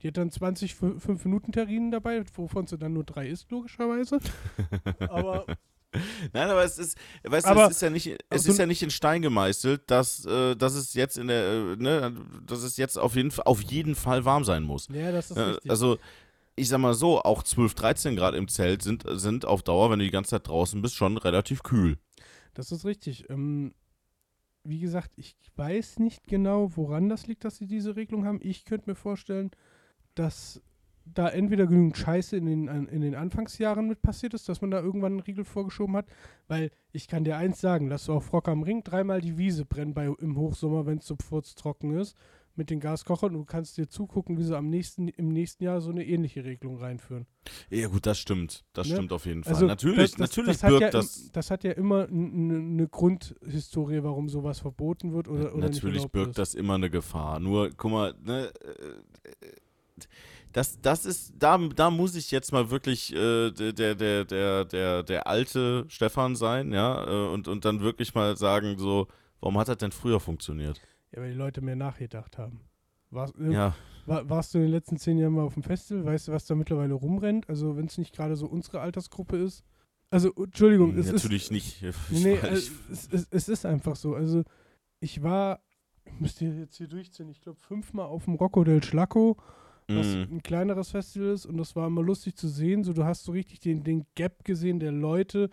[0.00, 4.18] Die hat dann 20 5-Minuten-Terrinen dabei, wovon sie dann nur drei isst, logischerweise.
[5.10, 5.44] Aber
[6.32, 8.90] Nein, aber es ist, weißt du, es ist ja nicht, es ist ja nicht in
[8.90, 12.14] Stein gemeißelt, dass, äh, dass es jetzt in der, äh, ne,
[12.46, 14.88] dass es jetzt auf jeden, Fall- auf jeden Fall warm sein muss.
[14.92, 15.70] ja, das ist Äh, richtig.
[15.70, 15.98] also,
[16.56, 19.98] ich sag mal so, auch 12, 13 Grad im Zelt sind, sind auf Dauer, wenn
[20.00, 21.96] du die ganze Zeit draußen bist, schon relativ kühl.
[22.54, 23.30] Das ist richtig.
[23.30, 23.72] Ähm,
[24.64, 28.40] wie gesagt, ich weiß nicht genau, woran das liegt, dass sie diese Regelung haben.
[28.42, 29.50] Ich könnte mir vorstellen,
[30.14, 30.60] dass
[31.14, 34.80] da entweder genügend Scheiße in den, in den Anfangsjahren mit passiert ist, dass man da
[34.80, 36.06] irgendwann einen Riegel vorgeschoben hat.
[36.46, 39.64] Weil ich kann dir eins sagen, lass du auf Rock am Ring dreimal die Wiese
[39.64, 42.16] brennen bei, im Hochsommer, wenn es so trocken ist,
[42.56, 43.32] mit den Gaskochern.
[43.32, 46.76] Du kannst dir zugucken, wie sie am nächsten, im nächsten Jahr so eine ähnliche Regelung
[46.78, 47.26] reinführen.
[47.70, 48.64] Ja, gut, das stimmt.
[48.72, 48.94] Das Ne?
[48.96, 49.54] stimmt auf jeden Fall.
[49.54, 51.30] Also natürlich, das, das, natürlich das hat birgt ja, das.
[51.32, 56.38] Das hat ja immer eine Grundhistorie, warum sowas verboten wird oder, oder Natürlich birgt ist.
[56.38, 57.38] das immer eine Gefahr.
[57.40, 59.46] Nur, guck mal, ne, äh,
[60.52, 65.02] das, das ist, da, da muss ich jetzt mal wirklich äh, der, der, der, der,
[65.02, 69.08] der, alte Stefan sein, ja, äh, und, und dann wirklich mal sagen, so,
[69.40, 70.80] warum hat das denn früher funktioniert?
[71.12, 72.60] Ja, weil die Leute mehr nachgedacht haben.
[73.10, 73.74] Warst, äh, Ja,
[74.08, 76.06] war, warst du in den letzten zehn Jahren mal auf dem Festival?
[76.06, 77.48] Weißt du, was da mittlerweile rumrennt?
[77.48, 79.64] Also, wenn es nicht gerade so unsere Altersgruppe ist.
[80.10, 81.12] Also, Entschuldigung, es ist.
[81.12, 81.82] natürlich nicht.
[82.10, 84.14] Ich Nee, also, es, es, es ist einfach so.
[84.14, 84.44] Also,
[85.00, 85.60] ich war,
[86.06, 89.36] ich müsste jetzt hier durchziehen, ich glaube, fünfmal auf dem Rocco del Schlacco,
[89.94, 92.84] was Mm, ein kleineres Festival ist und das war immer lustig zu sehen.
[92.84, 95.50] So, du hast so richtig den, den Gap gesehen der Leute,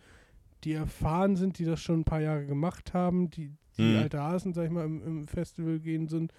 [0.64, 3.96] die erfahren sind, die das schon ein paar Jahre gemacht haben, die, die Mhm.
[3.96, 6.34] alte Hasen, sag ich mal, im, im Festival gehen sind.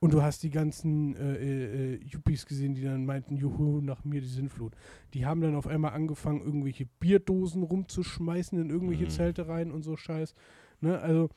[0.00, 4.20] Und du hast die ganzen äh, äh, Yuppies gesehen, die dann meinten, juhu, nach mir
[4.20, 4.74] die Sintflut.
[5.14, 9.08] Die haben dann auf einmal angefangen, irgendwelche Bierdosen rumzuschmeißen in irgendwelche Mhm.
[9.08, 10.34] Zelte rein und so Scheiß.
[10.80, 10.98] Ne?
[11.00, 11.28] Also,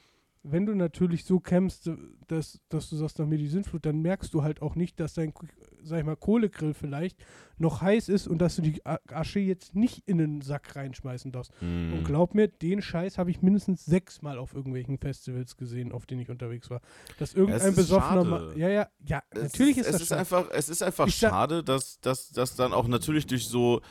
[0.47, 1.95] wenn du natürlich so kämpfst, äh,
[2.27, 5.13] dass, dass du sagst, nach mir die Sintflut, dann merkst du halt auch nicht, dass
[5.15, 5.33] dein,
[5.81, 7.17] sag ich mal, Kohlegrill vielleicht
[7.57, 11.51] noch heiß ist und dass du die Asche jetzt nicht in den Sack reinschmeißen darfst.
[11.61, 11.93] mm.
[11.93, 16.21] Und glaub mir, den Scheiß habe ich mindestens sechsmal auf irgendwelchen Festivals gesehen, auf denen
[16.21, 16.81] ich unterwegs war.
[17.17, 18.23] Dass irgendein ist besoffener.
[18.23, 20.19] Ma ja, ja, ja, Es natürlich ist, es das ist schade.
[20.19, 23.81] einfach, es ist einfach Ich schade, dass, dass, dass dann auch natürlich durch so.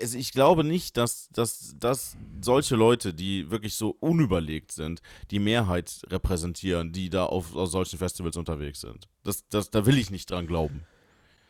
[0.00, 5.00] Also ich glaube nicht, dass, dass, dass solche Leute, die wirklich so unüberlegt sind,
[5.30, 9.08] die Mehrheit repräsentieren, die da auf, auf solchen Festivals unterwegs sind.
[9.24, 10.84] Das, das, da will ich nicht dran glauben.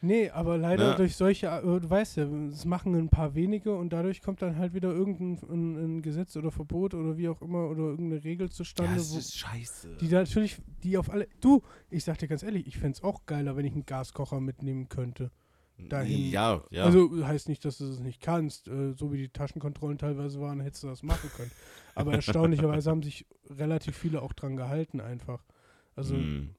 [0.04, 0.96] Nee, aber leider Ne?
[0.96, 4.58] durch solche, äh, du weißt ja, es machen ein paar wenige und dadurch kommt dann
[4.58, 8.50] halt wieder irgendein ein, ein Gesetz oder Verbot oder wie auch immer oder irgendeine Regel
[8.50, 9.96] zustande, wo, scheiße.
[10.02, 13.02] die da natürlich, die auf alle, du, ich sag dir ganz ehrlich, ich fände es
[13.02, 15.30] auch geiler, wenn ich einen Gaskocher mitnehmen könnte.
[15.78, 16.30] Dahin.
[16.30, 16.84] Ja, ja.
[16.84, 18.68] Also heißt nicht, dass du es nicht kannst.
[18.68, 21.50] Äh, so wie die Taschenkontrollen teilweise waren, hättest du das machen können.
[21.94, 25.42] Aber erstaunlicherweise haben sich relativ viele auch dran gehalten einfach.
[25.96, 26.50] Also Hm.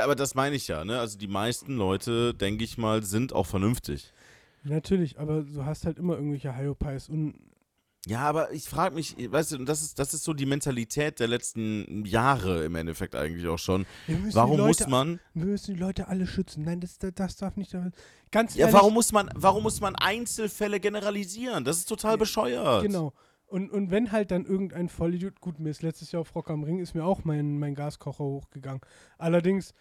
[0.00, 0.98] Aber das meine ich ja, ne?
[0.98, 4.12] Also die meisten Leute, denke ich mal, sind auch vernünftig.
[4.64, 7.34] natürlich, aber du hast halt immer irgendwelche Hyopies und
[8.06, 11.26] Ja, aber ich frage mich, weißt du, das ist, das ist so die Mentalität der
[11.26, 13.86] letzten Jahre im Endeffekt eigentlich auch schon.
[14.32, 16.64] Warum Leute, muss man, wir müssen die Leute alle schützen.
[16.64, 17.74] Nein, das, das darf nicht.
[18.30, 21.64] Ganz ja, ehrlich, warum muss man, warum muss man Einzelfälle generalisieren?
[21.64, 22.82] Das ist total Ja, bescheuert.
[22.82, 23.12] Genau.
[23.46, 26.64] Und, und wenn halt dann irgendein Vollidiot, gut, mir ist letztes Jahr auf Rock am
[26.64, 28.82] Ring, ist mir auch mein, mein Gaskocher hochgegangen.
[29.16, 29.72] Allerdings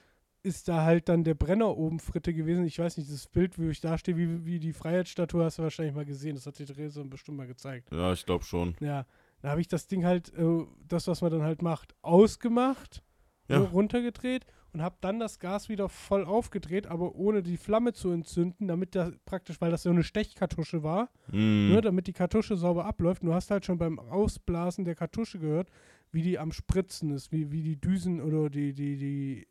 [0.44, 2.66] ist da halt dann der Brenner oben Fritte gewesen.
[2.66, 5.64] Ich weiß nicht, das Bild, wo ich da stehe, wie, wie die Freiheitsstatue, hast du
[5.64, 6.36] wahrscheinlich mal gesehen.
[6.36, 7.90] Das hat die Therese bestimmt mal gezeigt.
[7.92, 8.76] Ja, ich glaube schon.
[8.80, 9.06] Ja,
[9.42, 13.04] da habe ich das Ding halt, äh, das, was man dann halt macht, ausgemacht,
[13.50, 13.60] Ja.
[13.60, 18.68] runtergedreht und habe dann das Gas wieder voll aufgedreht, aber ohne die Flamme zu entzünden,
[18.68, 21.70] damit da praktisch, weil das so eine Stechkartusche war, Mhm.
[21.74, 23.24] ne, damit die Kartusche sauber abläuft.
[23.24, 25.70] Du hast halt schon beim Ausblasen der Kartusche gehört,
[26.12, 29.48] wie die am Spritzen ist, wie, wie die Düsen oder die, die, die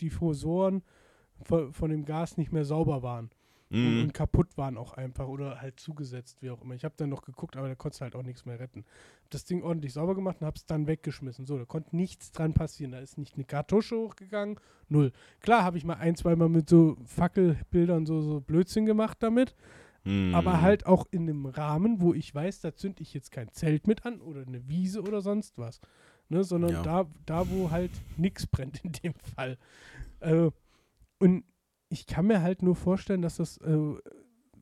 [0.00, 0.82] Diffusoren
[1.42, 3.30] von, von dem Gas nicht mehr sauber waren
[3.70, 4.02] und, Mhm.
[4.02, 6.74] und kaputt waren auch einfach oder halt zugesetzt, wie auch immer.
[6.74, 8.84] Ich habe dann noch geguckt, aber da konntest du halt auch nichts mehr retten.
[9.24, 11.44] Hab das Ding ordentlich sauber gemacht und hab's dann weggeschmissen.
[11.44, 12.92] So, da konnte nichts dran passieren.
[12.92, 15.10] Da ist nicht eine Kartusche hochgegangen, null.
[15.40, 19.54] Klar habe ich mal ein, zwei Mal mit so Fackelbildern so, so Blödsinn gemacht damit,
[20.04, 20.34] Mhm.
[20.34, 23.86] aber halt auch in einem Rahmen, wo ich weiß, da zünd ich jetzt kein Zelt
[23.86, 25.80] mit an oder eine Wiese oder sonst was.
[26.28, 26.82] Ne, sondern Ja.
[26.82, 29.58] da, da, wo halt nichts brennt in dem Fall.
[30.20, 30.50] Äh,
[31.18, 31.44] und
[31.90, 33.94] ich kann mir halt nur vorstellen, dass das äh,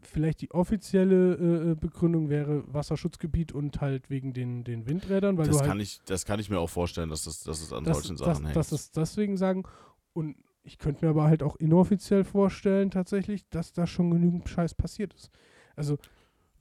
[0.03, 5.47] vielleicht die offizielle äh, äh, Begründung wäre Wasserschutzgebiet und halt wegen den, den Windrädern, weil
[5.47, 7.85] das, halt kann ich, das kann ich mir auch vorstellen, dass es dass es an
[7.85, 8.57] das, solchen das, Sachen hängt.
[8.57, 9.65] das ist deswegen sagen.
[10.13, 14.75] Und ich könnte mir aber halt auch inoffiziell vorstellen, tatsächlich, dass da schon genügend Scheiß
[14.75, 15.31] passiert ist.
[15.77, 15.99] Also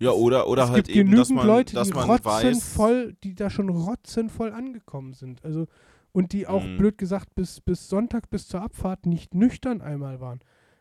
[0.01, 2.23] ja, oder, oder es halt gibt eben, genügend dass man, Leute, die man weiß.
[2.45, 5.43] rotzenvoll, die da schon rotzenvoll angekommen sind.
[5.45, 5.67] Also
[6.13, 6.77] und die auch Mhm.
[6.77, 10.39] blöd gesagt bis, bis Sonntag bis zur Abfahrt nicht nüchtern einmal waren.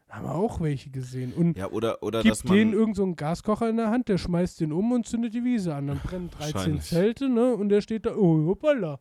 [0.09, 1.33] Da haben wir auch welche gesehen.
[1.33, 4.18] Und Ja, oder, oder dass gibt denen irgend so einen Gaskocher in der Hand, der
[4.18, 5.87] schmeißt den um und zündet die Wiese an.
[5.87, 6.83] Dann brennen 13 Wahrscheinlich.
[6.83, 7.55] Zelte, ne?
[7.55, 8.99] Und der steht da, oh, hoppala.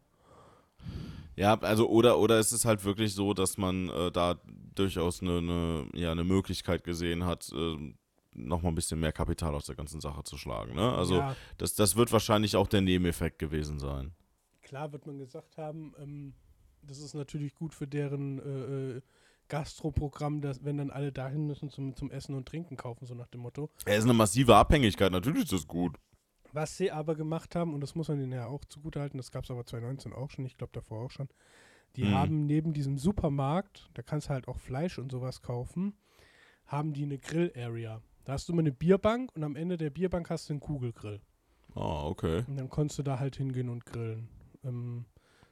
[1.35, 4.35] Ja, also oder oder ist es halt wirklich so, dass man äh, da
[4.75, 7.93] durchaus eine, eine, ja, eine Möglichkeit gesehen hat, äh,
[8.47, 10.75] nochmal ein bisschen mehr Kapital aus der ganzen Sache zu schlagen.
[10.75, 10.91] Ne?
[10.93, 14.13] Also ja, das, das wird wahrscheinlich auch der Nebeneffekt gewesen sein.
[14.61, 16.33] klar wird man gesagt haben, ähm,
[16.81, 19.01] das ist natürlich gut für deren äh, äh,
[19.49, 23.27] Gastroprogramm, dass, wenn dann alle dahin müssen zum, zum Essen und Trinken kaufen, so nach
[23.27, 23.69] dem Motto.
[23.85, 25.97] Es ist eine massive Abhängigkeit, natürlich ist das gut.
[26.53, 29.43] Was sie aber gemacht haben, und das muss man ihnen ja auch zugutehalten, das gab
[29.43, 31.29] es aber 2019 auch schon, ich glaube davor auch schon,
[31.95, 32.13] die Mhm.
[32.13, 35.95] haben neben diesem Supermarkt, da kannst du halt auch Fleisch und sowas kaufen,
[36.65, 38.01] haben die eine Grill-Area.
[38.29, 41.19] Da hast du immer eine Bierbank und am Ende der Bierbank hast du einen Kugelgrill.
[41.73, 42.43] Ah, okay.
[42.47, 44.29] Und dann konntest du da halt hingehen und grillen.
[44.63, 45.05] Ähm,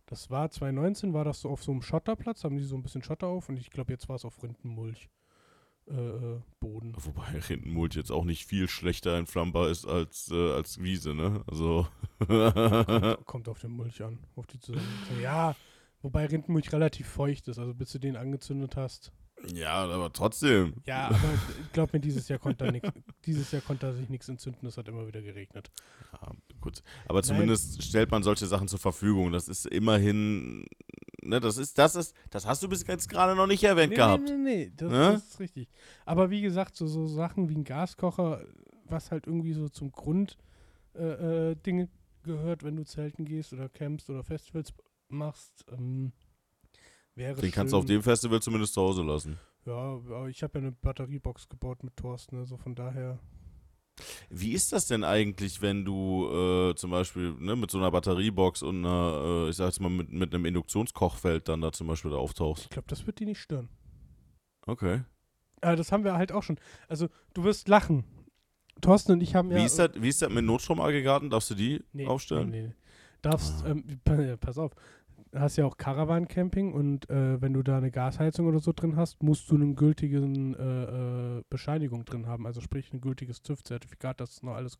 [0.05, 3.01] das war 2019, war das so auf so einem Schotterplatz, haben die so ein bisschen
[3.01, 5.09] Schotter auf und ich glaube, jetzt war es auf Rindenmulch.
[5.89, 6.93] Äh, äh, Boden.
[6.99, 11.43] Wobei Rindenmulch jetzt auch nicht viel schlechter entflammbar ist als, äh, als Wiese, ne?
[11.47, 11.87] Also.
[12.19, 15.19] kommt, kommt auf den Mulch an, auf die Zusammensetzung.
[15.19, 15.55] Ja,
[16.03, 19.11] wobei Rindenmulch relativ feucht ist, also bis du den angezündet hast.
[19.53, 20.73] Ja, aber trotzdem.
[20.85, 21.17] Ja, aber
[21.73, 22.89] glaub mir, dieses Jahr konnte nix,
[23.25, 25.69] dieses Jahr konnte sich nichts entzünden, es hat immer wieder geregnet.
[26.13, 26.31] Ja,
[26.61, 26.81] gut.
[27.07, 29.31] Aber zumindest stellt man solche Sachen zur Verfügung.
[29.31, 30.65] Das ist immerhin,
[31.21, 34.23] ne, das ist, das ist, das hast du bis jetzt gerade noch nicht erwähnt gehabt.
[34.23, 35.11] Nee, nee, nee, das, Ne?
[35.13, 35.69] das ist richtig.
[36.05, 38.43] Aber wie gesagt, so, so Sachen wie ein Gaskocher,
[38.85, 40.37] was halt irgendwie so zum Grund
[40.95, 41.89] äh, äh, Dinge
[42.23, 44.73] gehört, wenn du zelten gehst oder campst oder Festivals
[45.09, 46.11] machst, ähm,
[47.17, 47.95] wäre Den kannst du auf schön.
[47.97, 49.37] dem Festival zumindest zu Hause lassen.
[49.65, 53.19] Ja, aber ich habe ja eine Batteriebox gebaut mit Thorsten, also von daher.
[54.29, 58.61] Wie ist das denn eigentlich, wenn du äh, zum Beispiel ne, mit so einer Batteriebox
[58.61, 62.11] und einer, äh, ich sag jetzt mal, mit, mit einem Induktionskochfeld dann da zum Beispiel
[62.11, 62.65] da auftauchst?
[62.65, 63.69] Ich glaube, das wird die nicht stören.
[64.67, 65.01] Okay.
[65.61, 66.59] Äh, das haben wir halt auch schon.
[66.87, 68.03] Also, du wirst lachen.
[68.81, 69.57] Thorsten und ich haben ja.
[69.57, 71.31] Wie, ist das, wie ist das mit Notstromaggregaten?
[71.31, 72.51] Darfst du die Nee, aufstellen?
[72.51, 72.73] Nee, nee.
[73.23, 73.69] Darfst, Ah.
[73.71, 74.73] ähm, pa- pass auf,
[75.35, 79.21] hast ja auch Caravan-Camping und äh, wenn du da eine Gasheizung oder so drin hast,
[79.23, 84.41] musst du eine gültige äh, äh, Bescheinigung drin haben, also sprich ein gültiges TÜV-Zertifikat, dass
[84.43, 84.77] noch alles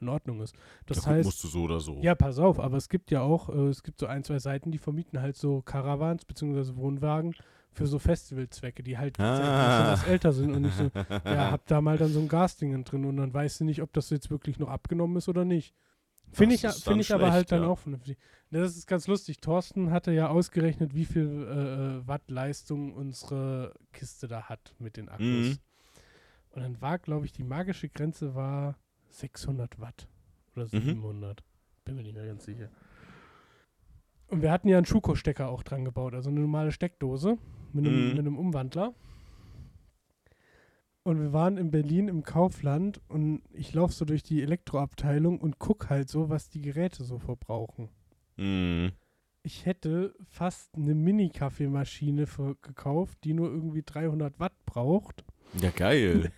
[0.00, 0.54] in Ordnung ist.
[0.86, 1.98] Das Ja, heißt, musst du so oder so.
[2.02, 4.70] ja, pass auf, aber es gibt ja auch, äh, es gibt so ein, zwei Seiten,
[4.70, 6.76] die vermieten halt so Caravans bzw.
[6.76, 7.34] Wohnwagen
[7.72, 9.78] für so Festivalzwecke, die halt Ah.
[9.78, 10.90] schon was älter sind und nicht so,
[11.24, 13.92] ja, hab da mal dann so ein Gasding drin und dann weißt du nicht, ob
[13.92, 15.74] das jetzt wirklich noch abgenommen ist oder nicht.
[16.32, 17.68] Finde ich, dann ich aber halt schlecht, dann ja.
[17.68, 18.18] auch vernünftig.
[18.54, 19.40] Ne, Das ist ganz lustig.
[19.40, 24.96] Thorsten hatte ja ausgerechnet, wie viel äh, äh, Watt Leistung unsere Kiste da hat mit
[24.96, 25.26] den Akkus.
[25.26, 25.58] Mhm.
[26.50, 28.78] Und dann war, glaube ich, die magische Grenze war
[29.10, 30.06] 600 Watt
[30.54, 30.68] oder Mhm.
[30.80, 31.42] 700.
[31.84, 32.70] Bin mir nicht mehr ganz sicher.
[34.28, 37.38] Und wir hatten ja einen Schuko-Stecker auch dran gebaut, also eine normale Steckdose
[37.72, 38.08] mit einem, Mhm.
[38.10, 38.94] mit einem Umwandler.
[41.02, 45.58] Und wir waren in Berlin im Kaufland und ich laufe so durch die Elektroabteilung und
[45.58, 47.88] guck halt so, was die Geräte so verbrauchen.
[48.36, 48.92] Mhm.
[49.42, 52.26] Ich hätte fast eine Mini-Kaffeemaschine
[52.62, 55.24] gekauft, die nur irgendwie 300 Watt braucht.
[55.60, 56.32] Ja, geil.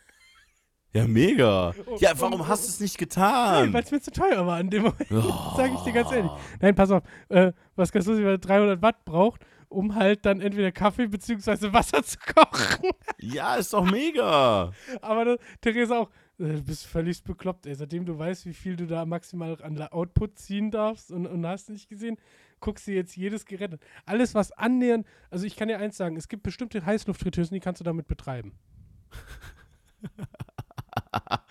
[0.93, 1.73] ja, mega.
[1.87, 3.73] Oh, Ja, oh, warum oh, hast du es nicht getan?
[3.73, 5.11] Weil es mir zu teuer war in dem Moment.
[5.13, 5.53] Oh.
[5.57, 6.33] Sag ich dir ganz ehrlich.
[6.61, 7.05] Nein, pass auf.
[7.29, 11.73] Äh, was ganz lustig, weil 300 Watt braucht um halt dann entweder Kaffee bzw.
[11.73, 12.91] Wasser zu kochen.
[13.19, 14.73] Ja, ist doch mega.
[15.01, 17.75] Aber das, Theresa auch, du bist völlig bekloppt, ey.
[17.75, 21.71] Seitdem du weißt, wie viel du da maximal an Output ziehen darfst und, und hast
[21.71, 22.19] nicht gesehen,
[22.61, 23.79] guckst du jetzt jedes Gerät an.
[24.05, 27.81] Alles, was annähernd, also ich kann dir eins sagen, es gibt bestimmte Heißluftfritteusen, die kannst
[27.81, 28.53] du damit betreiben.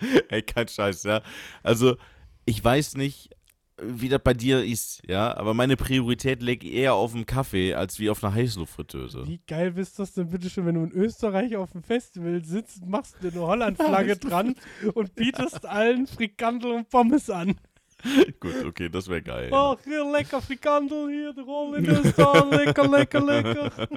[0.28, 1.22] Ey, kein Scheiß, ja.
[1.62, 1.96] Also,
[2.44, 3.35] ich weiß nicht,
[3.82, 7.98] wie das bei dir ist, ja, aber meine Priorität liegt eher auf dem Kaffee als
[7.98, 9.26] wie auf einer Heißluftfritteuse.
[9.26, 12.86] Wie geil bist das denn bitte schon, wenn du in Österreich auf dem Festival sitzt,
[12.86, 14.54] machst dir eine Holland-Flagge dran
[14.94, 17.54] und bietest allen Frikandel und Pommes an.
[18.40, 19.48] Gut, okay, das wäre geil.
[19.50, 19.56] ja.
[19.72, 23.88] Ach, hier lecker Frikandel, hier, der Roll in Österreich, lecker, lecker, lecker.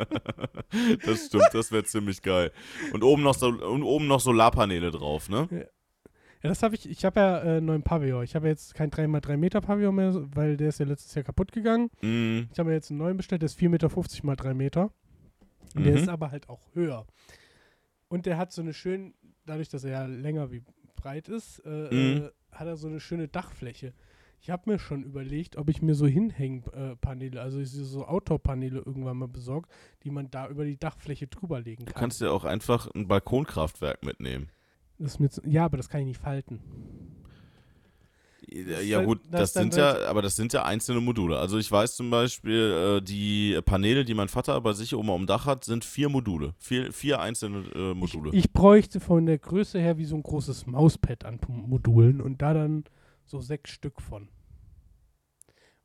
[1.05, 2.51] Das stimmt, das wäre ziemlich geil.
[2.93, 5.47] Und oben noch so und oben noch Solarpaneele drauf, ne?
[6.41, 8.23] Ja, das habe ich, ich habe ja äh, einen neuen Pavillon.
[8.23, 11.51] Ich habe jetzt kein 3x3 Meter Pavillon mehr, weil der ist ja letztes Jahr kaputt
[11.51, 11.89] gegangen.
[12.01, 14.91] Mm, Ich habe mir jetzt einen neuen bestellt, der ist 4,50 Meter mal 3 Meter.
[15.75, 15.99] Und Der Mhm.
[15.99, 17.05] ist aber halt auch höher.
[18.07, 19.13] Und der hat so eine schön,
[19.45, 20.63] dadurch, dass er ja länger wie
[20.95, 22.23] breit ist, äh, Mhm.
[22.23, 23.93] äh, hat er so eine schöne Dachfläche.
[24.41, 29.27] Ich habe mir schon überlegt, ob ich mir so Hinhängpaneele, also so Outdoor-Paneele irgendwann mal
[29.27, 29.67] besorge,
[30.03, 31.99] die man da über die Dachfläche drüber legen du kann.
[31.99, 34.49] kannst ja auch einfach ein Balkonkraftwerk mitnehmen.
[34.99, 36.59] Das ist mir zu, ja, aber das kann ich nicht falten.
[38.51, 41.37] Ja, ja gut, das das, sind ja, aber das sind ja einzelne Module.
[41.37, 45.27] Also ich weiß zum Beispiel, äh, die Paneele, die mein Vater bei sich oben am
[45.27, 46.55] Dach hat, sind vier Module.
[46.57, 48.31] Vier, vier einzelne äh, Module.
[48.31, 52.41] Ich, ich bräuchte von der Größe her wie so ein großes Mauspad an Modulen und
[52.41, 52.85] da dann
[53.25, 54.29] so sechs Stück von.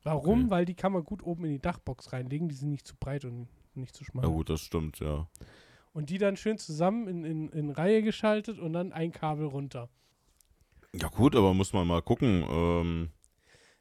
[0.03, 0.41] Warum?
[0.41, 0.51] Okay.
[0.51, 3.25] Weil die kann man gut oben in die Dachbox reinlegen, die sind nicht zu breit
[3.25, 4.25] und nicht zu schmal.
[4.25, 5.27] ja gut, das stimmt, ja.
[5.95, 9.87] Und die dann schön zusammen in, in, in Reihe geschaltet und dann ein Kabel runter.
[10.93, 12.45] Ja gut, aber muss man mal gucken.
[12.49, 13.09] Ähm,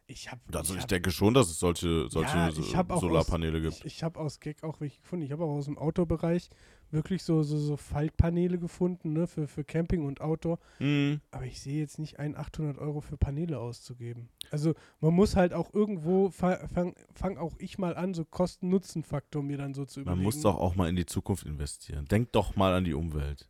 [0.07, 3.77] Ich habe also ich denke schon, dass es solche, solche Ja, hab Solarpaneele aus, gibt.
[3.79, 5.25] Ich, ich habe aus Gag auch welche gefunden.
[5.25, 6.51] Ich habe auch aus dem Outdoor-Bereich
[6.91, 10.59] wirklich so, so, so Faltpaneele gefunden, ne, für, für Camping und Outdoor.
[10.79, 11.21] Mhm.
[11.31, 14.29] Aber ich sehe jetzt nicht ein, 800 Euro für Paneele auszugeben.
[14.51, 19.43] Also man muss halt auch irgendwo, fa- fang, fang auch ich mal an, so Kosten-Nutzen-Faktor
[19.43, 20.19] mir dann so zu überlegen.
[20.21, 22.07] Man muss doch auch mal in die Zukunft investieren.
[22.07, 23.49] Denk doch mal an die Umwelt.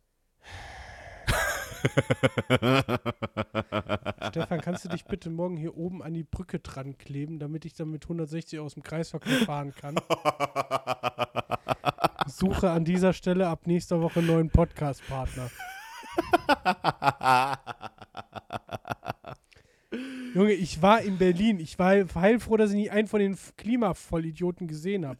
[4.29, 7.73] Stefan, kannst du dich bitte morgen hier oben an die Brücke dran kleben, damit ich
[7.73, 9.95] dann mit 160 aus dem Kreisverkehr fahren kann?
[12.27, 15.49] Suche an dieser Stelle ab nächster Woche einen neuen Podcast-Partner.
[20.33, 21.59] Junge, ich war in Berlin.
[21.59, 25.19] Ich war heilfroh, dass ich nicht einen von den Klimavollidioten gesehen habe.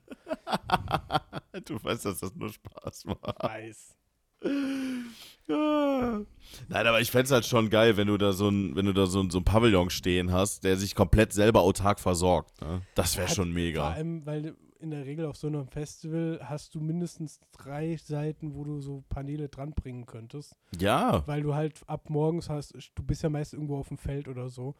[1.65, 3.41] du weißt, dass das nur Spaß macht.
[3.41, 3.95] Weiß.
[5.47, 6.21] Ja.
[6.67, 8.93] Nein, aber ich fände es halt schon geil, wenn du da so ein, wenn du
[8.93, 12.61] da so ein, so ein Pavillon stehen hast, der sich komplett selber autark versorgt.
[12.61, 12.81] Ne?
[12.95, 13.91] Das wäre schon Vor mega.
[13.91, 14.55] allem, weil
[14.86, 19.03] in der Regel auf so einem Festival hast du mindestens drei Seiten, wo du so
[19.09, 20.55] Paneele dranbringen könntest.
[20.79, 21.23] Ja.
[21.27, 24.49] Weil du halt ab morgens hast, du bist ja meist irgendwo auf dem Feld oder
[24.49, 24.75] so.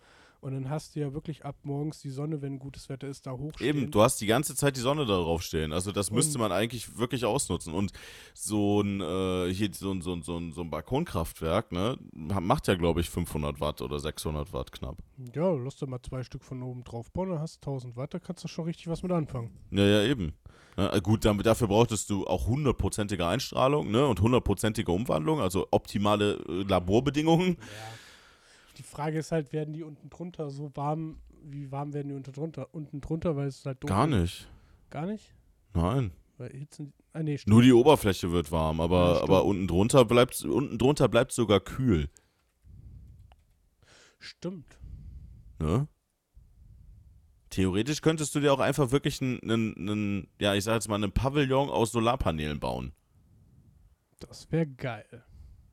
[0.46, 3.32] Und dann hast du ja wirklich ab morgens die Sonne, wenn gutes Wetter ist, da
[3.32, 3.78] hochstehen.
[3.78, 5.74] Eben, du hast die ganze Zeit die Sonne darauf stehen.
[5.74, 7.74] Also das müsste Und- man eigentlich wirklich ausnutzen.
[7.74, 7.94] Und
[8.36, 12.68] so ein, äh, hier so ein, so ein, so ein, so ein Balkonkraftwerk, ne, macht
[12.68, 14.98] ja, glaube ich, 500 Watt oder 600 Watt knapp.
[15.34, 18.14] Ja, lass dir mal zwei Stück von oben drauf bauen, dann hast du 1000 Watt,
[18.14, 19.50] da kannst du schon richtig was mit anfangen.
[19.72, 20.34] Ja, ja, eben.
[20.78, 25.68] Ja, äh, gut, damit, dafür brauchtest du auch hundertprozentige Einstrahlung ne, und hundertprozentige Umwandlung, also
[25.72, 27.58] optimale äh, Laborbedingungen.
[28.78, 32.32] Die Frage ist halt, werden die unten drunter so warm, wie warm werden die unten
[32.34, 32.74] drunter?
[32.74, 34.50] Unten drunter, weil es halt dunkel Gar nicht.
[34.90, 35.34] Gar nicht?
[35.74, 36.12] Nein.
[36.38, 37.40] Weil Hitzen, ah nee.
[37.46, 39.30] Nur die Oberfläche wird warm, Ja, aber, stimmt.
[39.30, 42.10] aber unten drunter bleibt unten drunter bleibt sogar kühl.
[44.20, 44.80] Stimmt.
[45.60, 45.88] Ne?
[47.50, 50.96] Theoretisch könntest du dir auch einfach wirklich einen, einen, einen ja, ich sag jetzt mal,
[50.96, 52.92] einen Pavillon aus Solarpanelen bauen.
[54.20, 55.24] Das wäre geil.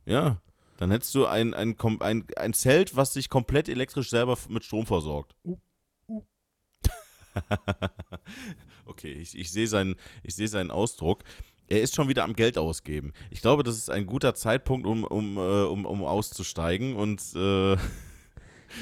[0.05, 0.41] Ja.
[0.83, 4.85] Dann hättest du ein, ein, ein, ein Zelt, was sich komplett elektrisch selber mit Strom
[4.85, 5.37] versorgt.
[5.45, 5.57] Uh,
[6.09, 6.23] uh.
[8.87, 11.23] okay, ich, ich sehe seinen, ich seh seinen Ausdruck.
[11.69, 13.13] Er ist schon wieder am Geld ausgeben.
[13.31, 17.75] Ich glaube, das ist ein guter Zeitpunkt, um, um, äh, um, um auszusteigen und äh,
[17.75, 17.79] Ich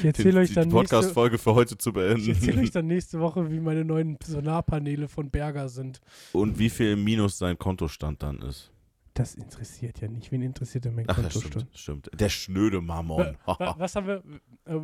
[0.03, 2.70] erzähle die, Podcast-Folge für heute zu ich erzähle euch beenden.
[2.72, 6.01] dann nächste Woche, wie meine neuen Solarpaneele von Berger sind.
[6.32, 8.72] Und wie viel Minus sein Kontostand dann ist.
[9.20, 10.32] Das interessiert ja nicht.
[10.32, 11.68] Wen interessiert denn mein Ach, Kontostand?
[11.74, 12.10] stimmt, stimmt.
[12.20, 13.36] Der schnöde Mammon.
[13.44, 14.22] Wa- was haben wir,
[14.64, 14.80] äh,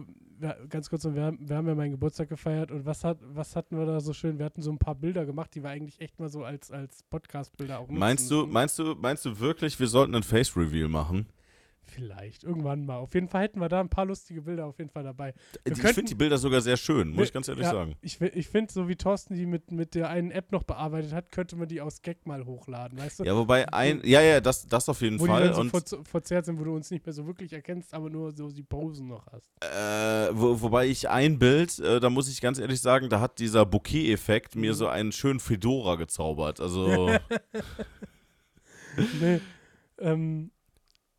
[0.69, 3.79] ganz kurz, wir haben, wir haben ja meinen Geburtstag gefeiert und was, hat, was hatten
[3.79, 4.39] wir da so schön?
[4.39, 7.03] Wir hatten so ein paar Bilder gemacht, die wir eigentlich echt mal so als, als
[7.05, 11.27] Podcast-Bilder auch nutzen meinst du, meinst du, meinst du wirklich, wir sollten ein Face-Reveal machen?
[11.89, 12.97] Vielleicht, irgendwann mal.
[12.97, 15.35] Auf jeden Fall hätten wir da ein paar lustige Bilder auf jeden Fall dabei.
[15.65, 17.95] Wir ich finde die Bilder sogar sehr schön, muss Wir- ich ganz ehrlich ja, sagen.
[18.03, 21.31] Ich, ich finde, so wie Thorsten die mit, mit der einen App noch bearbeitet hat,
[21.31, 23.25] könnte man die aus Gag mal hochladen, weißt du?
[23.25, 25.45] Ja, wobei ein, ja, ja, das, das auf jeden wo die Fall.
[25.45, 28.11] dann so Und verz verzerrt sind, wo du uns nicht mehr so wirklich erkennst, aber
[28.11, 29.47] nur so die Posen noch hast.
[29.63, 33.39] Äh, wo, wobei ich ein Bild, äh, da muss ich ganz ehrlich sagen, da hat
[33.39, 34.77] dieser Bouquet-Effekt mir Mhm.
[34.77, 36.61] so einen schönen Fedora gezaubert.
[36.61, 37.11] Also,
[39.21, 39.41] nee,
[39.99, 40.51] ähm,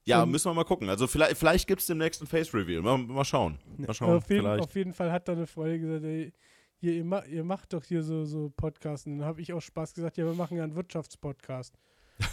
[0.07, 0.89] ja, Und- müssen wir mal gucken.
[0.89, 2.81] Also, vielleicht, vielleicht gibt es den nächsten Face-Reveal.
[2.81, 3.57] Mal, mal schauen.
[3.77, 6.31] Mal schauen, auf, jeden, auf jeden Fall hat da eine Freundin gesagt, ey,
[6.79, 9.05] hier, ihr, ma ihr macht doch hier so, so Podcasts.
[9.07, 11.75] Und dann habe ich auch Spaß gesagt, ja, wir machen ja einen Wirtschaftspodcast.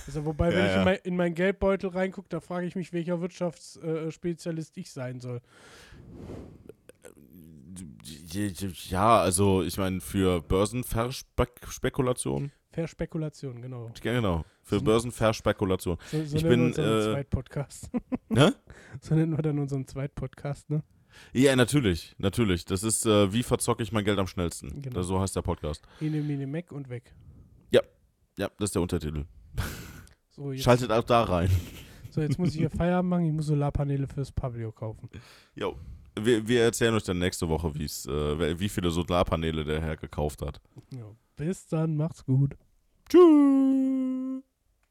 [0.07, 0.79] Also, wobei, wenn Ja, ich ja.
[0.79, 5.41] in mein, in meinen Geldbeutel reingucke, da frage ich mich, welcher Wirtschaftsspezialist ich sein soll.
[8.89, 12.51] Ja, also, ich meine, für Börsenverspekulation.
[12.75, 13.91] Verspekulation, genau.
[14.03, 14.45] Ja, genau.
[14.63, 15.97] Für So- Börsenverspekulation.
[16.11, 17.91] So, so Ich nennen bin, wir unseren äh, Zweitpodcast.
[18.35, 18.51] Hä?
[19.01, 20.83] so nennen wir dann unseren Zweitpodcast, ne?
[21.33, 22.65] Ja, natürlich, natürlich.
[22.65, 24.83] Das ist, äh, wie verzocke ich mein Geld am schnellsten.
[24.83, 25.03] Genau.
[25.03, 25.87] So heißt der Podcast.
[26.01, 27.15] Ene, mene, Mac und weg.
[28.37, 29.27] Ja, das ist der Untertitel.
[30.31, 31.49] So Schaltet auch da rein.
[32.11, 33.27] so, jetzt muss ich hier Feierabend machen.
[33.27, 35.09] Ich muss Solarpaneele fürs Pavillon kaufen.
[35.55, 35.77] Jo.
[36.21, 40.61] Wir, wir erzählen euch dann nächste Woche, äh, wie viele Solarpaneele der Herr gekauft hat.
[40.93, 41.05] Ja,
[41.37, 42.57] bis dann, macht's gut.
[43.09, 44.14] Tschüss.